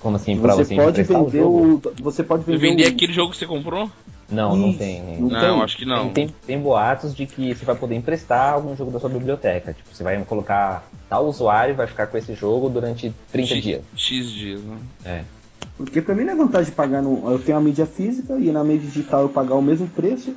[0.00, 1.82] Como assim, pra Você você, pode emprestar vender jogo?
[1.88, 2.02] o.
[2.02, 3.90] Você pode vender vender o, aquele jogo que você comprou?
[4.30, 5.02] Não, não tem.
[5.20, 5.62] Não, tem?
[5.62, 6.04] acho que não.
[6.10, 9.72] Tem, tem, tem boatos de que você vai poder emprestar algum jogo da sua biblioteca.
[9.72, 13.82] Tipo, você vai colocar tal usuário vai ficar com esse jogo durante 30 X, dias.
[13.96, 14.76] X dias, né?
[15.04, 15.24] É.
[15.76, 17.28] Porque pra mim não é vantagem pagar no.
[17.30, 20.34] Eu tenho a mídia física e na mídia digital eu pagar o mesmo preço,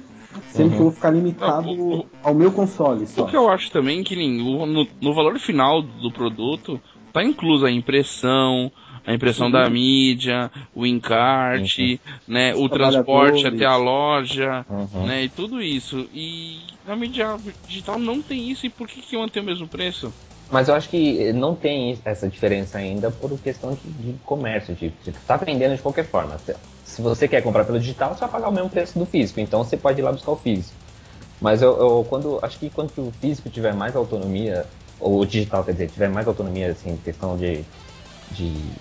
[0.51, 0.69] sendo Uhum.
[0.71, 3.23] que eu vou ficar limitado Ah, o- o- ao meu console só.
[3.23, 6.79] O que eu acho também que nem, o- no, no valor final do produto
[7.11, 8.71] tá incluso a impressão,
[9.05, 9.53] a impressão Sim.
[9.53, 15.07] da mídia, o encarte, né, o transporte até a loja, Uhum.
[15.07, 16.07] né, e tudo isso.
[16.11, 20.13] E na mídia digital não tem isso, e por que que mantém o mesmo preço?
[20.51, 24.89] Mas eu acho que não tem essa diferença ainda por questão de, de comércio, de,
[24.89, 26.37] de tá vendendo de qualquer forma.
[26.83, 29.63] Se- você quer comprar pelo digital, você vai pagar o mesmo preço do físico, então
[29.63, 30.77] você pode ir lá buscar o físico.
[31.39, 34.67] Mas eu, eu- quando acho que quando o físico tiver mais autonomia,
[34.99, 37.65] ou o digital, quer dizer, tiver mais autonomia assim, em questão de,
[38.31, 38.75] de,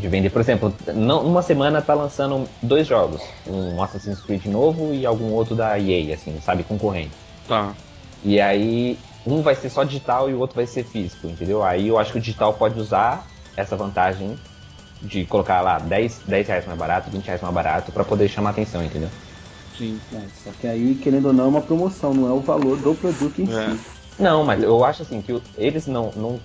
[0.00, 4.92] de vender, por exemplo, não, numa semana tá lançando dois jogos, um Assassin's Creed novo
[4.94, 7.12] e algum outro da EA, assim, sabe, concorrente.
[7.46, 7.74] Tá.
[8.24, 11.62] E aí, um vai ser só digital e o outro vai ser físico, entendeu?
[11.62, 14.38] Aí eu acho que o digital pode usar essa vantagem
[15.02, 18.50] de colocar lá 10, 10 reais mais barato, 20 reais mais barato, pra poder chamar
[18.50, 19.08] atenção, entendeu?
[19.76, 20.00] Sim.
[20.12, 22.94] É, só que aí, querendo ou não, é uma promoção, não é o valor do
[22.94, 23.70] produto em É.
[23.70, 23.80] si.
[24.18, 26.40] Não, mas eu acho assim que eles não, não,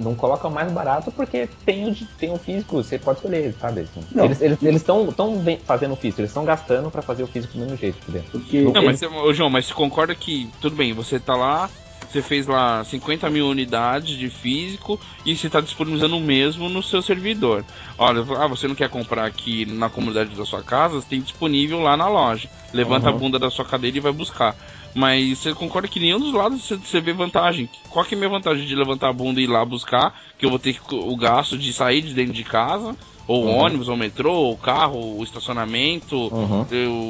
[0.00, 3.82] não colocam mais barato porque tem o, tem o físico, você pode escolher, sabe?
[3.82, 4.04] Assim.
[4.12, 4.24] Não.
[4.24, 4.40] Eles
[4.82, 7.60] estão eles tão ven- fazendo o físico, eles estão gastando pra fazer o físico do
[7.60, 8.24] mesmo jeito, entendeu?
[8.32, 11.36] Porque Não, ele- mas, você- ô, João, mas você concorda que, tudo bem, você tá
[11.36, 11.68] lá,
[12.10, 16.82] você fez lá 50 mil unidades de físico e você tá disponibilizando o mesmo no
[16.82, 17.64] seu servidor.
[17.96, 21.78] Olha, ah, você não quer comprar aqui na comunidade da sua casa, você tem disponível
[21.80, 22.48] lá na loja.
[22.72, 23.16] Levanta Uhum.
[23.16, 24.56] a bunda da sua cadeira e vai buscar.
[24.94, 27.68] Mas você concorda que nenhum dos lados você, você vê vantagem.
[27.88, 30.14] Qual que é a minha vantagem de levantar a bunda e ir lá buscar?
[30.38, 33.58] Que eu vou ter que- o gasto de sair de dentro de casa, ou Uhum.
[33.58, 36.66] ônibus, ou metrô, ou carro, o estacionamento, Uhum.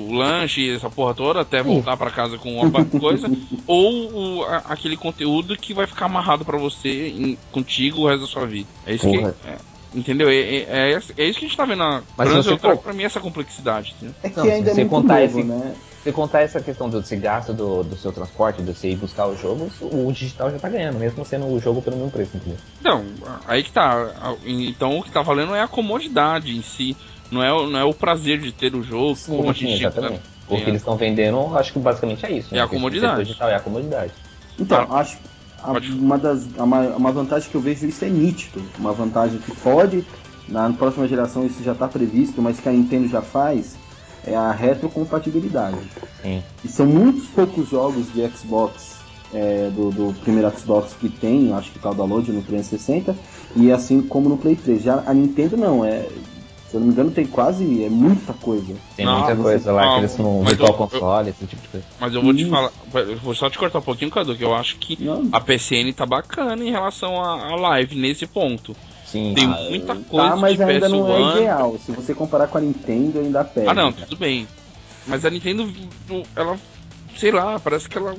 [0.08, 3.26] o lanche, essa porra toda, até voltar pra casa com uma coisa,
[3.66, 8.20] ou o- a- aquele conteúdo que vai ficar amarrado pra você, em- contigo o resto
[8.22, 8.68] da sua vida.
[8.86, 9.32] É isso Porra.
[9.32, 9.48] que.
[9.48, 9.58] é,
[9.94, 10.28] entendeu?
[10.28, 12.82] É, é, é, é isso que a gente tá vendo na Mas trans, eu trago
[12.82, 13.94] pra mim essa complexidade.
[13.96, 14.14] Entendeu?
[14.22, 15.74] é que Não, ainda é muito contar novo, esse- né?
[16.02, 19.26] Se contar essa questão do desse gasto do, do seu transporte, de você ir buscar
[19.26, 22.58] os jogos, o digital já tá ganhando, mesmo sendo o jogo pelo mesmo preço, entendeu?
[22.80, 23.04] Não,
[23.46, 24.34] aí que tá.
[24.44, 26.96] Então o que tá valendo é a comodidade em si.
[27.30, 29.84] Não é, o- não é o prazer de ter o jogo, como a sim, gente
[29.84, 30.22] exatamente.
[30.48, 32.54] O que eles estão vendendo, acho que basicamente é isso.
[32.54, 33.22] É a Esse comodidade.
[33.24, 34.12] Digital é a comodidade.
[34.58, 35.18] Então, Ah, acho
[35.62, 39.54] a- uma das uma, uma vantagem que eu vejo isso é nítido, uma vantagem que
[39.60, 40.04] pode
[40.48, 43.78] na próxima geração isso já está previsto, mas que a Nintendo já faz
[44.26, 45.78] é a retrocompatibilidade.
[46.22, 46.42] Sim.
[46.64, 48.98] E são muitos poucos jogos de Xbox
[49.32, 53.16] é, do, do primeiro Xbox que tem, acho que tá o download no 360
[53.56, 54.82] e assim como no Play 3.
[54.82, 56.06] Já a Nintendo não é,
[56.68, 58.74] se eu não me engano tem quase é muita coisa.
[58.96, 61.68] Tem Não, muita coisa lá não, que eles não virtual eu- console, esse tipo de
[61.68, 61.86] coisa.
[62.00, 64.54] Mas eu vou te falar, eu vou só te cortar um pouquinho, Cadu, que eu
[64.54, 68.76] acho que Não, a PCN tá bacana em relação à live nesse ponto.
[69.10, 69.32] Sim.
[69.34, 71.36] Tem Ah, muita coisa tá, mas ainda não é PS1.
[71.36, 71.78] ideal.
[71.84, 73.68] Se você comparar com a Nintendo, ainda perde.
[73.68, 74.46] Ah, não, tudo bem.
[75.06, 75.68] Mas a Nintendo,
[76.36, 76.56] ela,
[77.16, 78.14] sei lá, parece que ela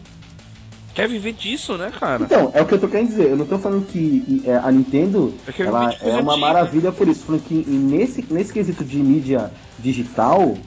[0.94, 2.26] quer viver disso, né, cara?
[2.26, 3.30] Então, é o que eu tô querendo dizer.
[3.30, 7.24] Eu não tô falando que é, a Nintendo É ela é uma maravilha por isso.
[7.24, 9.50] Falando que nesse, nesse quesito de mídia
[9.80, 10.58] digital,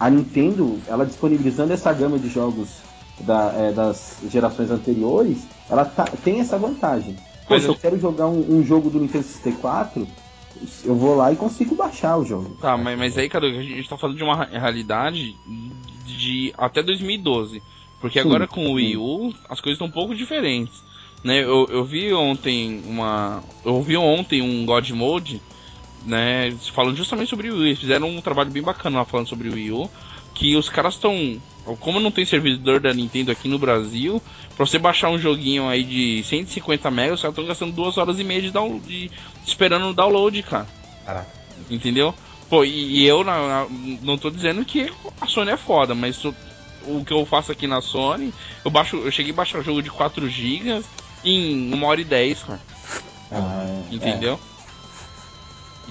[0.00, 2.68] a Nintendo, ela disponibilizando essa gama de jogos
[3.20, 5.38] da, é, das gerações anteriores,
[5.70, 7.14] ela tá- tem essa vantagem.
[7.50, 10.06] Pô, Mas se eu- quero jogar um, um jogo do Nintendo 64,
[10.84, 12.48] eu vou lá e consigo baixar o jogo.
[12.60, 15.36] Tá, mas, mas aí, cara, a gente tá falando de uma realidade
[16.06, 17.60] de até 2012.
[18.00, 18.74] Porque Sim, agora com o.
[18.74, 20.84] Wii U, as coisas estão um pouco diferentes.
[21.24, 21.42] Né?
[21.42, 23.42] Eu, eu vi ontem uma.
[23.64, 25.42] Eu vi ontem um God Mode,
[26.06, 26.56] né?
[26.72, 27.66] Falando justamente sobre o Wii U.
[27.66, 29.90] Eles fizeram um trabalho bem bacana lá falando sobre o Wii U.
[30.40, 31.38] Que os caras estão.
[31.80, 34.22] Como não tem servidor da Nintendo aqui no Brasil,
[34.56, 38.18] pra você baixar um joguinho aí de 150 megas, os caras estão gastando duas horas
[38.18, 39.10] e meia de, down, de
[39.46, 40.66] esperando o download, cara.
[41.04, 41.28] Caraca.
[41.70, 42.14] Entendeu?
[42.48, 43.66] Pô, e, e eu na- na-
[44.00, 46.34] não tô dizendo que a Sony é foda, mas tu-
[46.86, 48.32] o que eu faço aqui na Sony,
[48.64, 50.82] eu baixo, eu cheguei a baixar o jogo de 4 GB
[51.22, 52.60] em 1 hora e 10, cara.
[53.30, 53.94] Ah, é.
[53.94, 54.34] Entendeu?
[54.34, 54.59] É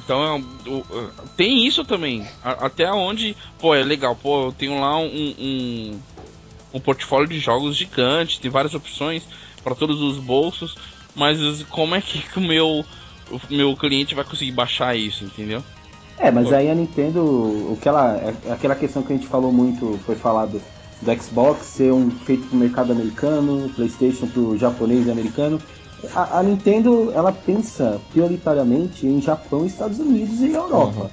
[0.09, 2.25] um- o- o- tem isso também.
[2.43, 5.05] Até onde, pô, é legal, pô, eu tenho lá um,
[5.39, 5.99] um,
[6.73, 9.23] um portfólio de jogos gigante, tem várias opções
[9.63, 10.77] para todos os bolsos,
[11.15, 12.85] mas como é que o meu,
[13.31, 15.63] o meu cliente vai conseguir baixar isso, entendeu?
[16.17, 19.53] É, mas aí a Nintendo, o que ela, é- aquela questão que a gente falou
[19.53, 20.61] muito, foi falado
[21.01, 25.61] do Xbox ser um feito pro mercado americano, PlayStation pro japonês e americano.
[26.15, 31.11] A, a Nintendo, ela pensa prioritariamente em Japão, Estados Unidos e Europa.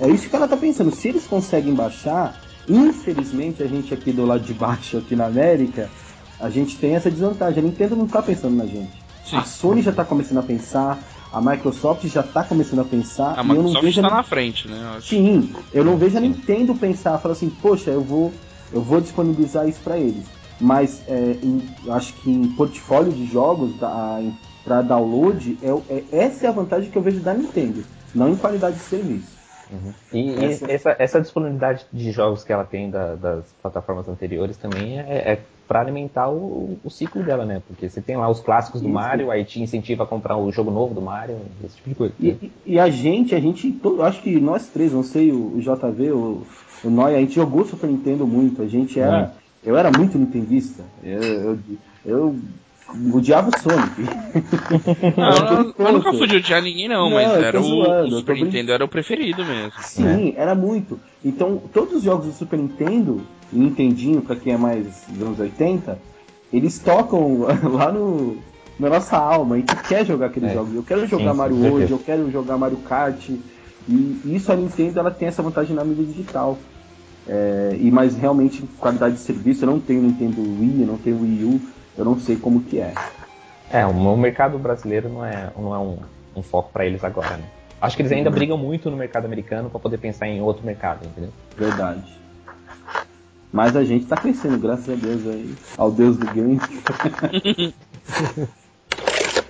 [0.00, 0.94] É isso que ela tá pensando.
[0.94, 5.90] Se eles conseguem baixar, Infelizmente, a gente aqui do lado de baixo, aqui na América,
[6.38, 7.58] a gente tem essa desvantagem.
[7.58, 8.92] A Nintendo não tá pensando na gente.
[9.24, 9.36] Sim.
[9.36, 10.98] A Sony já tá começando a pensar,
[11.32, 13.38] a Microsoft já está começando a pensar.
[13.38, 14.98] A Microsoft está na frente, né?
[15.00, 18.32] Sim, eu não vejo a Nintendo pensar, falar assim, poxa, eu vou,
[18.72, 20.24] eu vou disponibilizar isso para eles.
[20.62, 23.74] Mas é, em, acho que em portfólio de jogos
[24.64, 27.82] para download, é, é, essa é a vantagem que eu vejo da Nintendo,
[28.14, 29.42] não em qualidade de serviço.
[29.72, 29.92] Uhum.
[30.12, 30.70] E, essa...
[30.70, 30.96] essa...
[30.98, 35.80] essa, disponibilidade de jogos que ela tem da, das plataformas anteriores também é, é para
[35.80, 37.62] alimentar o, o, ciclo dela, né?
[37.66, 38.94] Porque você tem lá os clássicos do Isso.
[38.94, 42.14] Mario, aí te incentiva a comprar o jogo novo do Mario, esse tipo de coisa.
[42.20, 45.60] E, e a gente, a gente, todo, acho que nós três, não sei, o, o
[45.60, 46.42] JV, o,
[46.84, 49.32] o Noia, a gente jogou Super Nintendo muito, a gente era.
[49.38, 49.41] É.
[49.64, 50.82] Eu era muito nintendista.
[51.02, 51.58] Eu, eu,
[52.04, 52.36] eu
[53.12, 54.02] odiava o Sonic.
[55.16, 58.36] Não, eu, eu nunca fui de odiar ninguém, não, não mas era o, o Super
[58.36, 59.72] Nintendo era o preferido mesmo.
[59.80, 60.32] Sim, né?
[60.36, 60.98] era muito.
[61.24, 63.22] Então, todos os jogos do Super Nintendo
[63.52, 65.98] Nintendinho, para quem é mais dos anos 80,
[66.52, 68.36] eles tocam lá no,
[68.78, 69.54] na nossa alma.
[69.54, 70.54] A gente quer jogar aqueles é.
[70.54, 70.74] jogos.
[70.74, 73.28] Eu quero jogar sim, Mario sim, hoje, eu quero jogar Mario Kart.
[73.88, 76.58] E isso a Nintendo ela tem essa vantagem na mídia digital.
[77.28, 81.20] É, e mas realmente qualidade de serviço, eu não tenho Nintendo Wii, eu não tenho
[81.20, 81.60] Wii U,
[81.96, 82.94] eu não sei como que é.
[83.70, 85.98] É, o mercado brasileiro não é, não é um,
[86.36, 87.44] um foco para eles agora, né?
[87.80, 91.04] Acho que eles ainda brigam muito no mercado americano para poder pensar em outro mercado,
[91.04, 91.30] entendeu?
[91.56, 92.02] Verdade.
[93.52, 95.54] Mas a gente tá crescendo, graças a Deus aí.
[95.76, 96.60] Ao Deus do game.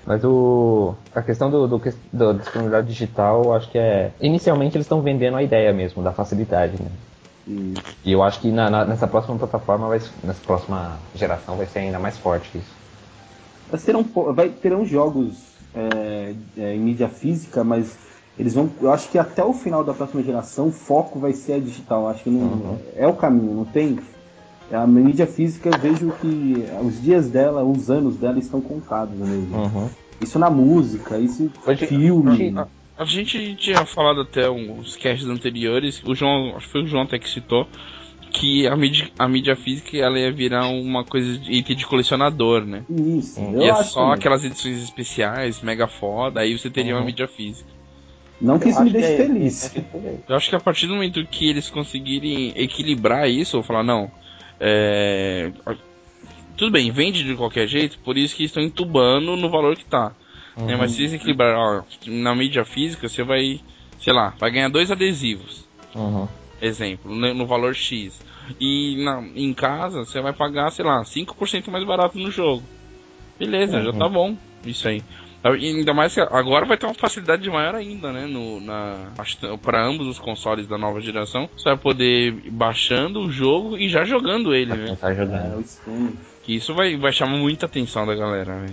[0.05, 4.11] Mas o, a questão do, do, do, da disponibilidade digital, acho que é.
[4.21, 6.91] Inicialmente eles estão vendendo a ideia mesmo, da facilidade, né?
[7.47, 7.75] E,
[8.05, 11.81] e eu acho que na, na, nessa próxima plataforma, vai, nessa próxima geração, vai ser
[11.81, 12.73] ainda mais forte isso.
[13.71, 15.35] Vai, serão, vai terão jogos
[15.75, 17.97] é, é, em mídia física, mas
[18.39, 21.55] eles vão, eu acho que até o final da próxima geração o foco vai ser
[21.55, 22.09] a digital.
[22.09, 22.79] Acho que não, uhum.
[22.97, 23.99] é o caminho, não tem.
[24.73, 29.57] A mídia física eu vejo que os dias dela, os anos dela estão contados mesmo.
[29.57, 29.89] Uhum.
[30.21, 32.55] Isso na música, isso Pode, filme.
[32.57, 32.67] A,
[33.03, 37.03] a, gente tinha falado até uns casts anteriores, o João, acho que foi o João
[37.03, 37.67] até que citou,
[38.31, 42.65] que a mídia, a mídia física ela ia virar uma coisa de item de colecionador,
[42.65, 42.85] né?
[42.89, 43.41] Isso.
[43.59, 47.01] E é só aquelas edições especiais, mega foda, aí você teria uhum.
[47.01, 47.71] uma mídia física.
[48.41, 49.77] Não que eu isso me deixe é, feliz.
[49.77, 49.85] É
[50.29, 54.11] eu acho que a partir do momento que eles conseguirem equilibrar isso, ou falar, não,
[54.59, 55.53] é...
[56.57, 60.13] tudo bem, vende de qualquer jeito, por isso que estão entubando no valor que tá.
[60.57, 60.67] Uhum.
[60.67, 60.77] Né?
[60.77, 63.61] Mas se eles equilibrar, ó, na mídia física, você vai,
[64.01, 65.65] sei lá, vai ganhar dois adesivos.
[65.95, 66.29] Uhum.
[66.61, 68.21] Exemplo, no, no valor X.
[68.61, 72.63] E na, em casa, você vai pagar, sei lá, 5% mais barato no jogo.
[73.39, 73.85] Beleza, uhum.
[73.85, 74.37] já tá bom.
[74.65, 75.03] Isso aí.
[75.45, 78.27] Ainda mais que agora vai ter uma facilidade maior ainda, né?
[78.27, 79.09] No, na,
[79.61, 81.49] para ambos os consoles da nova geração.
[81.57, 84.97] Você vai poder ir baixando o jogo e já jogando ele, né?
[85.01, 85.65] Tá jogando.
[85.89, 86.13] É,
[86.45, 88.67] que isso vai, vai chamar muita atenção da galera,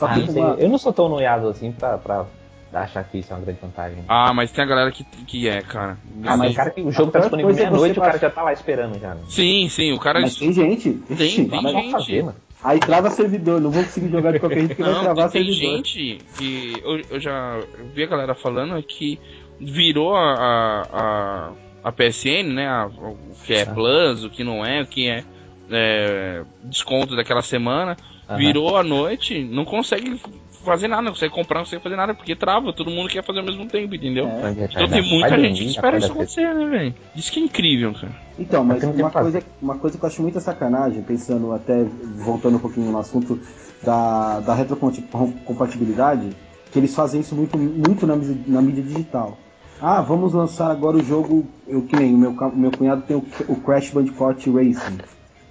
[0.00, 0.08] né?
[0.14, 2.26] Ah, não eu não sou tão noiado assim pra, pra
[2.72, 4.04] achar que isso é uma grande vantagem.
[4.08, 5.96] Ah, mas tem a galera que, que é, cara.
[6.24, 8.42] Ah, mas o cara que o jogo tá disponível é meia-noite, o cara já tá
[8.42, 9.14] lá esperando já.
[9.14, 9.22] Né?
[9.28, 10.20] Sim, sim, o cara.
[10.20, 10.92] Mas tem gente.
[10.92, 11.92] Tem, tem gente.
[11.92, 12.26] Fazer,
[12.62, 15.44] Aí trava servidor, não vou conseguir jogar de qualquer jeito que não, vai travar tem
[15.44, 15.82] servidor.
[15.82, 17.60] Tem gente que eu, eu, já
[17.94, 19.20] vi a galera falando que
[19.60, 21.52] virou a, a,
[21.84, 22.66] a PSN, né?
[22.66, 25.22] A, o que é Plus, o que não é, o que é,
[25.70, 27.96] é desconto daquela semana,
[28.28, 28.36] uhum.
[28.36, 30.20] virou a noite, não consegue
[30.64, 33.38] fazer nada, não consegue comprar, não consegue fazer nada, porque trava, todo mundo quer fazer
[33.38, 34.26] ao mesmo tempo, entendeu?
[34.26, 36.94] É, então tem muita gente que espera isso acontecer, né, velho?
[37.14, 38.12] Isso que é incrível, cara.
[38.38, 41.84] Então, mas uma coisa, uma coisa que eu acho muita sacanagem, pensando até,
[42.16, 43.40] voltando um pouquinho no assunto
[43.82, 46.30] da, da retrocompatibilidade,
[46.72, 49.38] que eles fazem isso muito, muito na, na mídia digital.
[49.80, 53.24] Ah, vamos lançar agora o jogo, eu que nem, o meu, meu cunhado tem o,
[53.48, 54.98] o Crash Bandicoot Racing.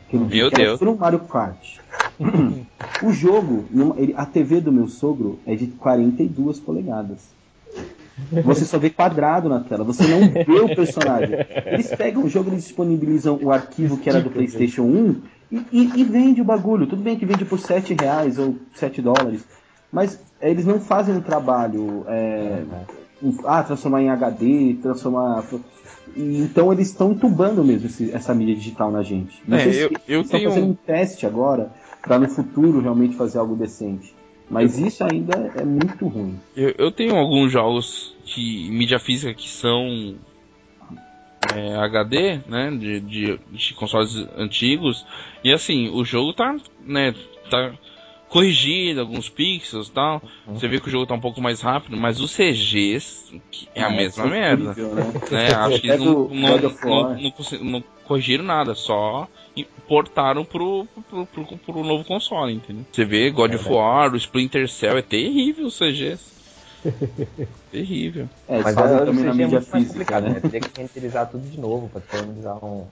[0.09, 0.81] Que ele, meu que Deus.
[0.81, 1.77] É um Mario Kart.
[3.03, 3.65] O jogo,
[4.15, 7.35] a TV do meu sogro é de 42 polegadas.
[8.43, 11.35] Você só vê quadrado na tela, você não vê o personagem.
[11.65, 15.91] Eles pegam o jogo, eles disponibilizam o arquivo que era do PlayStation 1 e, e,
[15.97, 16.87] e vende o bagulho.
[16.87, 19.43] Tudo bem que vende por 7 reais ou 7 dólares,
[19.91, 22.05] mas eles não fazem um trabalho.
[22.07, 22.63] É,
[23.45, 25.43] ah, transformar em HD, transformar.
[26.15, 29.41] E, então eles estão entubando mesmo esse, essa mídia digital na gente.
[29.45, 30.49] Não é, eu, se eu estão tenho...
[30.51, 31.69] fazendo um teste agora
[32.05, 34.13] para no futuro realmente fazer algo decente.
[34.49, 36.39] Mas isso ainda é muito ruim.
[36.55, 40.15] Eu, eu tenho alguns jogos de mídia física que são
[41.53, 45.03] é, HD, né, de, de, de, consoles antigos,
[45.43, 47.15] e assim, o jogo tá, né,
[47.49, 47.73] tá
[48.29, 50.21] corrigido alguns pixels e tal.
[50.47, 50.55] Uhum.
[50.55, 53.41] Você vê que o jogo tá um pouco mais rápido, mas os CGs
[53.73, 54.73] é a É, mesma foi merda.
[54.73, 55.03] né?
[55.31, 55.53] Né?
[55.55, 61.25] Acho que Pega não, o não, não, não não corrigiram nada, só importaram pro, pro,
[61.25, 62.85] pro, pro novo console, entendeu?
[62.91, 66.35] Você vê God of War, o Splinter Cell, é terrível os CGs.
[67.71, 68.27] terrível.
[68.47, 70.29] É, Mas fazem é, também na o CG é mídia muito física, complicado, né?
[70.33, 70.39] né?
[70.39, 72.87] Teria que renderizar tudo de novo pra disponibilizar um,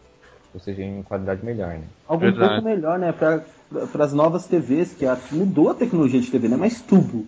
[0.54, 1.88] o CG em qualidade melhor, né?
[2.08, 2.56] Algo Verdade.
[2.56, 3.12] pouco melhor, né?
[3.12, 7.26] Para as novas TVs, que a- mudou a tecnologia de TV, não é mais tubo.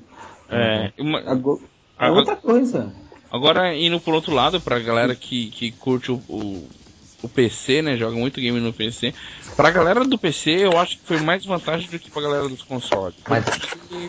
[0.50, 1.60] É, uma- Agora,
[2.00, 2.92] é outra coisa.
[3.32, 6.70] Agora, indo por outro lado, pra galera que, que curte o, o,
[7.26, 7.98] o PC, né?
[7.98, 9.14] Joga muito game no PC.
[9.56, 12.62] Pra galera do PC, eu acho que foi mais vantagem do que pra galera dos
[12.64, 13.16] consoles.
[13.28, 13.46] Mas,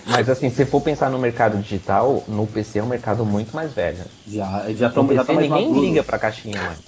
[0.06, 3.72] mas assim, se for pensar no mercado digital, no PC é um mercado muito mais
[3.72, 4.04] velho.
[4.26, 5.86] Já, já, tão, já PC tá mais ninguém maduro.
[5.86, 6.78] liga pra caixinha mais.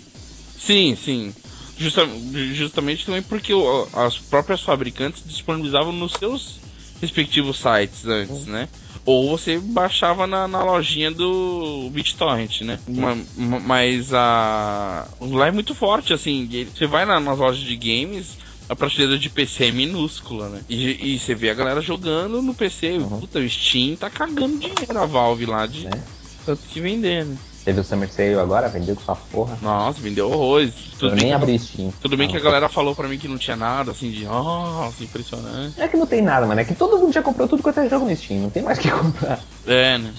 [0.59, 1.35] Sim, sim.
[1.77, 2.07] Justa-
[2.53, 6.59] justamente também porque o- as próprias fabricantes disponibilizavam nos seus
[7.01, 8.69] respectivos sites antes, né?
[9.09, 12.79] Ou você baixava na, na lojinha do BitTorrent, né?
[12.87, 15.09] Ma- ma- Mas a.
[15.18, 16.47] Lá é muito forte, assim.
[16.75, 18.37] Você vai na, nas lojas de games,
[18.68, 20.62] a prateleira de PC é minúscula, né?
[20.68, 22.99] E, e você vê a galera jogando no PC.
[22.99, 23.21] Uhum.
[23.21, 26.03] Puta, o Steam tá cagando dinheiro a Valve lá de Né?
[26.44, 27.38] tanto que vender, né?
[27.68, 29.59] Teve o Summer Sale agora, vendeu com essa porra.
[29.61, 30.72] Nossa, vendeu horrores.
[30.98, 31.92] Tudo eu bem nem abri Steam.
[32.00, 35.04] tudo bem que a galera falou pra mim que não tinha nada, assim, de nossa,
[35.04, 35.76] impressionante.
[35.76, 36.59] Não é que não tem nada, mano.
[36.59, 38.40] É que todo mundo já comprou tudo quanto é jogo no Steam.
[38.40, 39.44] Não tem mais o que comprar.
[39.66, 40.14] É, né?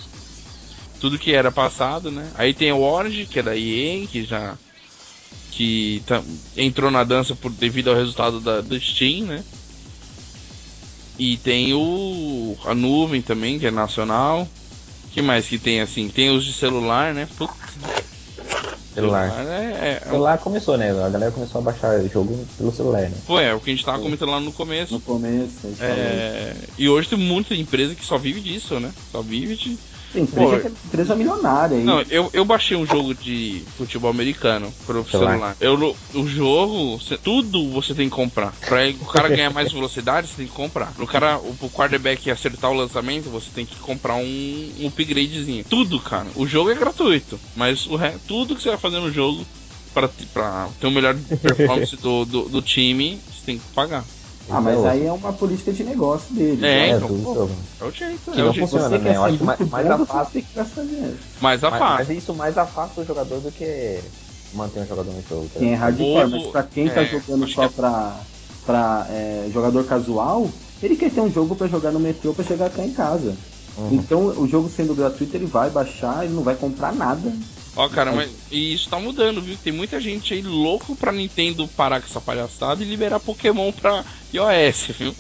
[1.02, 2.30] Tudo que era passado, né?
[2.36, 4.54] Aí tem o Orange, que é da EA, que já.
[5.50, 6.22] que tá-
[6.56, 9.44] entrou na dança por, devido ao resultado da, do Steam, né?
[11.18, 12.56] E tem o.
[12.64, 14.48] a nuvem também, que é nacional.
[15.12, 16.10] Que mais que tem assim?
[16.10, 17.28] Tem os de celular, né?
[17.38, 17.54] Putz,
[18.94, 19.32] Celular.
[19.48, 20.92] é, é, Celular começou, né?
[20.92, 23.18] A galera começou a baixar jogo pelo celular, né?
[23.26, 24.94] Foi, é o que a gente tava comentando lá no começo.
[24.94, 25.68] No começo.
[25.80, 28.92] É, e hoje tem muita empresa que só vive disso, né?
[29.12, 29.78] Só vive de.
[30.12, 31.84] Tem empresa, Pô, empresa milionária aí.
[31.84, 35.32] Não, eu, eu baixei um jogo de futebol americano pro Celular.
[35.32, 35.58] celular.
[35.60, 38.54] Eu, o jogo, cê- tudo você tem que comprar.
[38.66, 40.94] Pra o cara ganhar mais velocidade, você tem que comprar.
[40.94, 45.64] Pro cara, o, o quarterback acertar o lançamento, você tem que comprar um, um upgradezinho.
[45.64, 46.28] Tudo, cara.
[46.36, 49.46] O jogo é gratuito, mas o re- tudo que você vai fazer no jogo
[49.94, 54.06] pra ter o melhor performance do, do, do time, você tem que pagar.
[54.50, 56.64] Ah, mas é aí é uma política de negócio deles.
[56.64, 56.98] É, É, né?
[56.98, 57.34] então, tudo pô.
[57.36, 57.52] jogo.
[57.80, 58.70] É o jeito, Que é não o jeito.
[58.70, 59.16] funciona, né?
[59.16, 60.34] Eu acho que mais, mais afasta.
[60.34, 61.18] tem que gastar dinheiro.
[61.42, 64.00] Mas a Mas, isso mais afasta o jogador do que
[64.54, 65.50] manter um jogador no jogo.
[65.54, 65.60] tá?
[65.60, 68.20] Quem é hardcore, Ovo, mas pra quem tá é, jogando acho só que pra,
[68.66, 70.50] pra é, jogador casual,
[70.82, 73.36] ele quer ter um jogo pra jogar no metrô pra chegar até em casa.
[73.78, 73.90] Uhum.
[73.94, 77.32] Então, o jogo sendo gratuito, ele vai baixar, ele não vai comprar nada.
[77.76, 79.58] Ó, cara, mas e isso tá mudando, viu?
[79.58, 84.04] Tem muita gente aí louco pra Nintendo parar com essa palhaçada e liberar Pokémon pra
[84.34, 85.16] iOS, viu?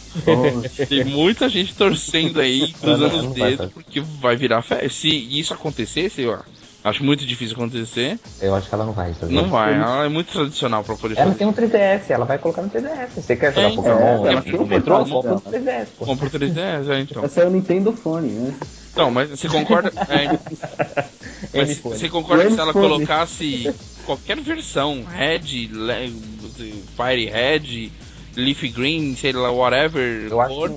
[0.87, 4.89] Tem muita gente torcendo aí, cruzando Não, os não vai dedos, porque vai virar festa.
[4.89, 6.37] Se isso acontecesse, eu
[6.83, 9.13] acho muito difícil acontecer, Eu acho que ela não vai.
[9.13, 9.75] tá não vai.
[9.75, 11.37] Ela é muito tradicional pra poder Ela fazer.
[11.37, 13.15] tem um 3DS, ela vai colocar no 3DS.
[13.15, 13.95] Você quer jogar É, Pokémon?
[14.25, 15.03] é, ela no tem um metrô?
[15.05, 15.83] vontade Compra no dela.
[15.85, 16.05] 3DS, pô.
[16.05, 17.23] Compra o 3DS, é, então.
[17.23, 18.53] Essa é o Nintendo Phone, né?
[18.91, 19.93] Então, mas você concorda?
[20.09, 20.27] é,
[21.53, 23.73] mas você concorda que se ela colocasse
[24.05, 26.13] qualquer versão, Red, Le-
[26.95, 27.91] Fire Red,
[28.35, 30.69] Leaf Green, sei lá, whatever, Eu acho cor,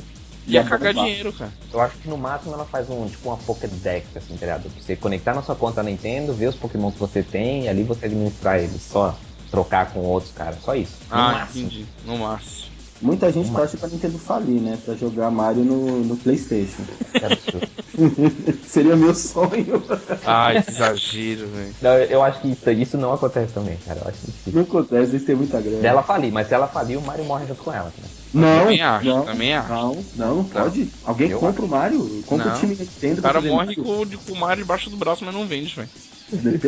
[0.44, 1.52] que ia cagar dinheiro, cara.
[1.72, 4.62] Eu acho que no máximo ela faz um tipo uma Pokédex, assim, tá ligado?
[4.70, 7.82] Pra você conectar na sua conta Nintendo, ver os Pokémon que você tem e ali
[7.82, 9.16] você administrar eles, só
[9.50, 10.96] trocar com outros caras, só isso.
[11.10, 11.66] No Ah, máximo.
[11.66, 11.86] entendi.
[12.04, 12.61] No máximo.
[13.02, 14.76] Muita gente Uma- torce pra Nintendo falir, né?
[14.84, 16.82] Pra jogar Mario no, no Playstation.
[18.64, 19.82] Seria meu sonho.
[20.24, 21.76] Ai, que exagero, velho.
[21.80, 24.00] Não, eu acho que isso, isso não acontece também, cara.
[24.00, 24.52] Eu acho difícil.
[24.52, 25.80] Não acontece, eles têm muita grana.
[25.80, 27.92] Se ela falir, mas se ela falir, o Mario morre junto com ela.
[27.98, 28.08] Né?
[28.32, 29.68] Não, Também acho, não, também acho.
[29.72, 30.90] Não, não, não pode.
[31.02, 32.54] Alguém Eu compra o Mario, compra Não.
[32.54, 33.18] o time Nintendo.
[33.20, 35.90] O cara morre com, o- com o Mario debaixo do braço, mas não vende, velho.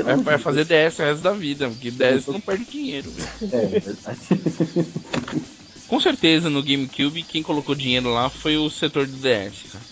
[0.05, 3.55] Vai, vai fazer DS o resto da vida, porque DS não perde dinheiro, velho.
[3.55, 4.19] É, é verdade.
[5.89, 9.85] Com certeza no GameCube quem colocou dinheiro lá foi o setor do DS, cara.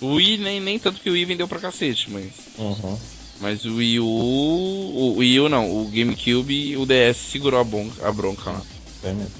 [0.00, 2.32] O Wii nem, nem tanto que o Wii vendeu pra cacete, mas.
[2.58, 2.98] Uhum.
[3.40, 4.06] Mas o Wii U.
[4.06, 8.62] O Wii U não, o GameCube o DS segurou a bronca, a bronca lá.
[9.02, 9.32] É mesmo.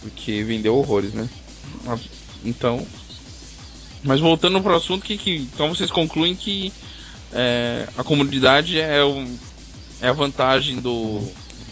[0.00, 1.28] Porque vendeu horrores, né?
[2.44, 2.86] Então.
[4.02, 6.72] Mas voltando pro assunto, que, que, então vocês concluem que
[7.32, 9.26] é, a comunidade é, o,
[10.00, 11.20] é a vantagem do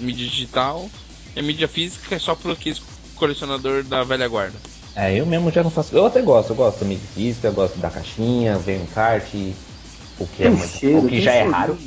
[0.01, 0.91] mídia digital
[1.37, 2.81] e a mídia física é só pro aqueles
[3.15, 4.59] colecionador da velha guarda.
[4.97, 5.97] É, eu mesmo já não faço.
[5.97, 9.35] Eu até gosto, eu gosto da mídia física, eu gosto da caixinha, vem um kart,
[10.19, 11.53] o que, é cheiro, o que já é cheirinho.
[11.53, 11.79] raro.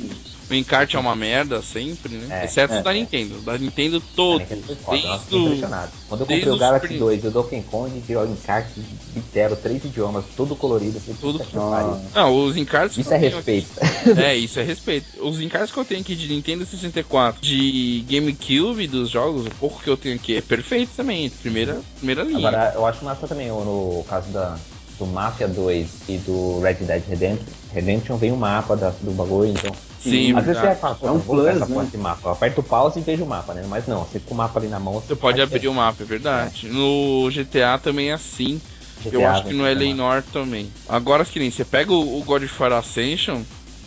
[0.50, 2.40] O encarte é uma merda sempre, né?
[2.42, 2.92] É, Exceto é, da.
[2.92, 3.40] Nintendo.
[3.42, 4.40] Da Nintendo todo.
[4.40, 5.92] Nintendo foda, nossa, Desde impressionado.
[6.08, 8.80] Quando eu comprei o Galaxy Super 2 e o Donkey Kong, virou encarte
[9.16, 11.00] inteiro, três idiomas, tudo colorido.
[11.20, 11.98] Tudo- pariu.
[12.14, 12.98] Não, os encartes.
[12.98, 13.68] Isso é respeito.
[13.80, 13.88] aqui-
[14.20, 15.06] É, isso é respeito.
[15.22, 19.82] Os encartes que eu tenho aqui de Nintendo 64, de GameCube dos jogos, o pouco
[19.82, 21.28] que eu tenho aqui é perfeito também.
[21.30, 22.38] Primeira, primeira linha.
[22.38, 24.56] Agora, eu acho massa também, no caso da,
[24.98, 29.50] do Mafia 2 e do Red Dead Redemption, Redemption vem o mapa da- do bagulho,
[29.50, 29.72] então.
[30.00, 30.74] Sim, Às vezes verdade.
[30.76, 31.88] você fala, pô, É um plus, essa né?
[31.90, 32.28] de mapa.
[32.28, 33.62] Eu aperto o pause e vejo o mapa, né?
[33.68, 34.94] Mas não, você com o mapa ali na mão.
[34.94, 36.68] Você pode faz abrir o mapa, é verdade.
[36.68, 38.60] No GTA também é assim.
[39.00, 39.72] GTA, Eu acho que no né?
[39.72, 40.72] Eleanor também.
[40.88, 43.42] Agora que nem você pega o, o God of War Ascension,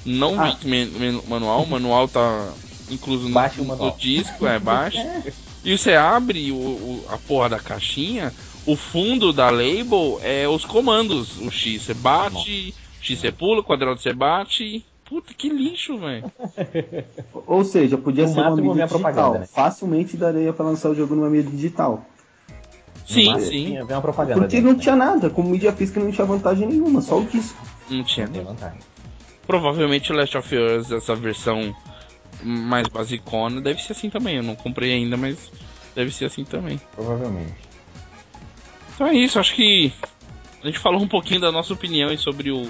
[0.06, 0.58] não Ah.
[1.28, 2.54] manual, o manual tá
[2.90, 4.98] incluso no, Baixa o no disco, é baixo.
[5.64, 8.34] e você abre o, o- a porra da caixinha,
[8.66, 11.38] o fundo da label é os comandos.
[11.40, 14.86] O X você bate, X você pula, quadrado você bate.
[15.12, 16.32] Puta, que lixo, velho.
[17.46, 19.02] Ou seja, podia No ser uma máximo, mídia digital.
[19.02, 19.46] propaganda, né?
[19.46, 22.06] Facilmente daria pra lançar o jogo numa mídia digital.
[23.06, 23.66] Sim, Mas sim.
[23.66, 24.40] Tinha, uma propaganda.
[24.40, 24.82] Porque dentro, não né?
[24.82, 27.62] tinha nada, como mídia física não tinha vantagem nenhuma, só o disco.
[27.90, 28.80] Não tinha Não vantagem.
[29.46, 31.76] Provavelmente o Last of Us, essa versão
[32.42, 34.38] mais basicona, deve ser assim também.
[34.38, 35.52] Eu não comprei ainda, mas
[35.94, 36.80] deve ser assim também.
[36.96, 37.54] Provavelmente.
[38.96, 39.92] Então é isso, acho que
[40.64, 42.66] a gente falou um pouquinho da nossa opinião aí sobre o,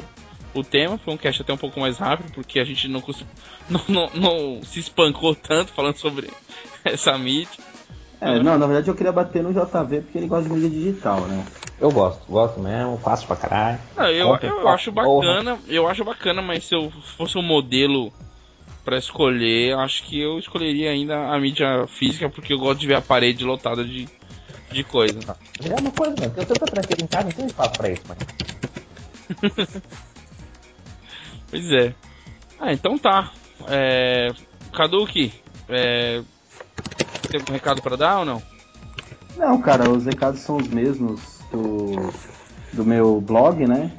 [0.54, 0.97] o tema.
[0.97, 3.04] Foi um cast até um pouco mais rápido, porque a gente não,
[3.70, 6.30] não, não, não se espancou tanto falando sobre
[6.84, 7.64] essa mídia.
[8.20, 11.22] É, não, na verdade eu queria bater no JV porque ele gosta de mídia digital,
[11.22, 11.43] né?
[11.80, 13.80] Eu gosto, gosto mesmo, faço pra caralho.
[13.97, 15.08] Não, eu, Compre eu pra acho porra.
[15.08, 18.14] bacana, eu acho bacana, mas se eu fosse um modelo
[18.86, 22.95] pra escolher, acho que eu escolheria ainda a mídia física, porque eu gosto de ver
[22.95, 24.08] a parede lotada de,
[24.72, 25.20] de coisa.
[25.64, 26.34] É uma coisa, mano.
[26.38, 28.22] Eu tanta tranqueira em casa, não tem espaço pra isso, mano.
[31.52, 31.93] Pois é.
[32.60, 33.32] Ah, então tá.
[33.68, 34.34] É...
[34.74, 35.32] Kaduki,
[35.70, 36.24] é...
[37.30, 38.41] tem algum recado pra dar ou não?
[39.38, 41.22] Não, cara, os recados são os mesmos
[41.52, 42.12] do,
[42.74, 43.91] do meu blog, né?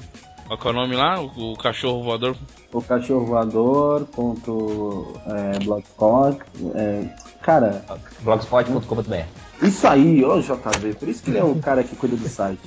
[0.47, 1.21] Qual que é o nome lá?
[1.21, 2.37] O, o cachorro voador?
[2.73, 6.41] O cachorro voador, ponto, é, blogspot,
[6.75, 7.09] é,
[7.41, 7.85] cara,
[8.23, 12.29] Blogspot.com.br isso aí, ô JV, por isso que ele é o cara que cuida do
[12.29, 12.61] site.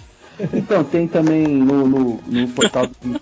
[0.53, 3.19] Então, tem também no, no, no portal do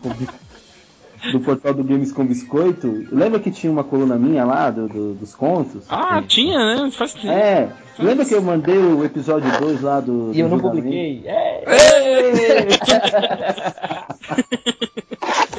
[1.32, 5.14] do portal do Games com Biscoito, lembra que tinha uma coluna minha lá do, do-
[5.14, 5.86] dos contos?
[5.90, 6.92] Ah, tinha, né?
[6.92, 7.28] Faz tempo.
[7.30, 10.32] É, lembra que eu mandei o episódio 2 lá do.
[10.34, 10.88] E eu do não julgamento?
[10.88, 11.24] publiquei.
[11.26, 11.64] É.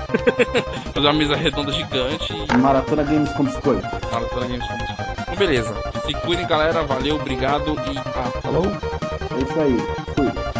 [0.93, 2.34] Fazer uma mesa redonda gigante.
[2.34, 3.88] e Maratona Games com Biscoito.
[4.12, 5.12] Maratona Games com Biscoito.
[5.22, 5.76] Então, beleza.
[6.06, 6.84] Se cuidem, galera.
[6.84, 8.66] Valeu, obrigado e ah, falou.
[8.66, 9.78] É isso aí.
[10.16, 10.59] Fui.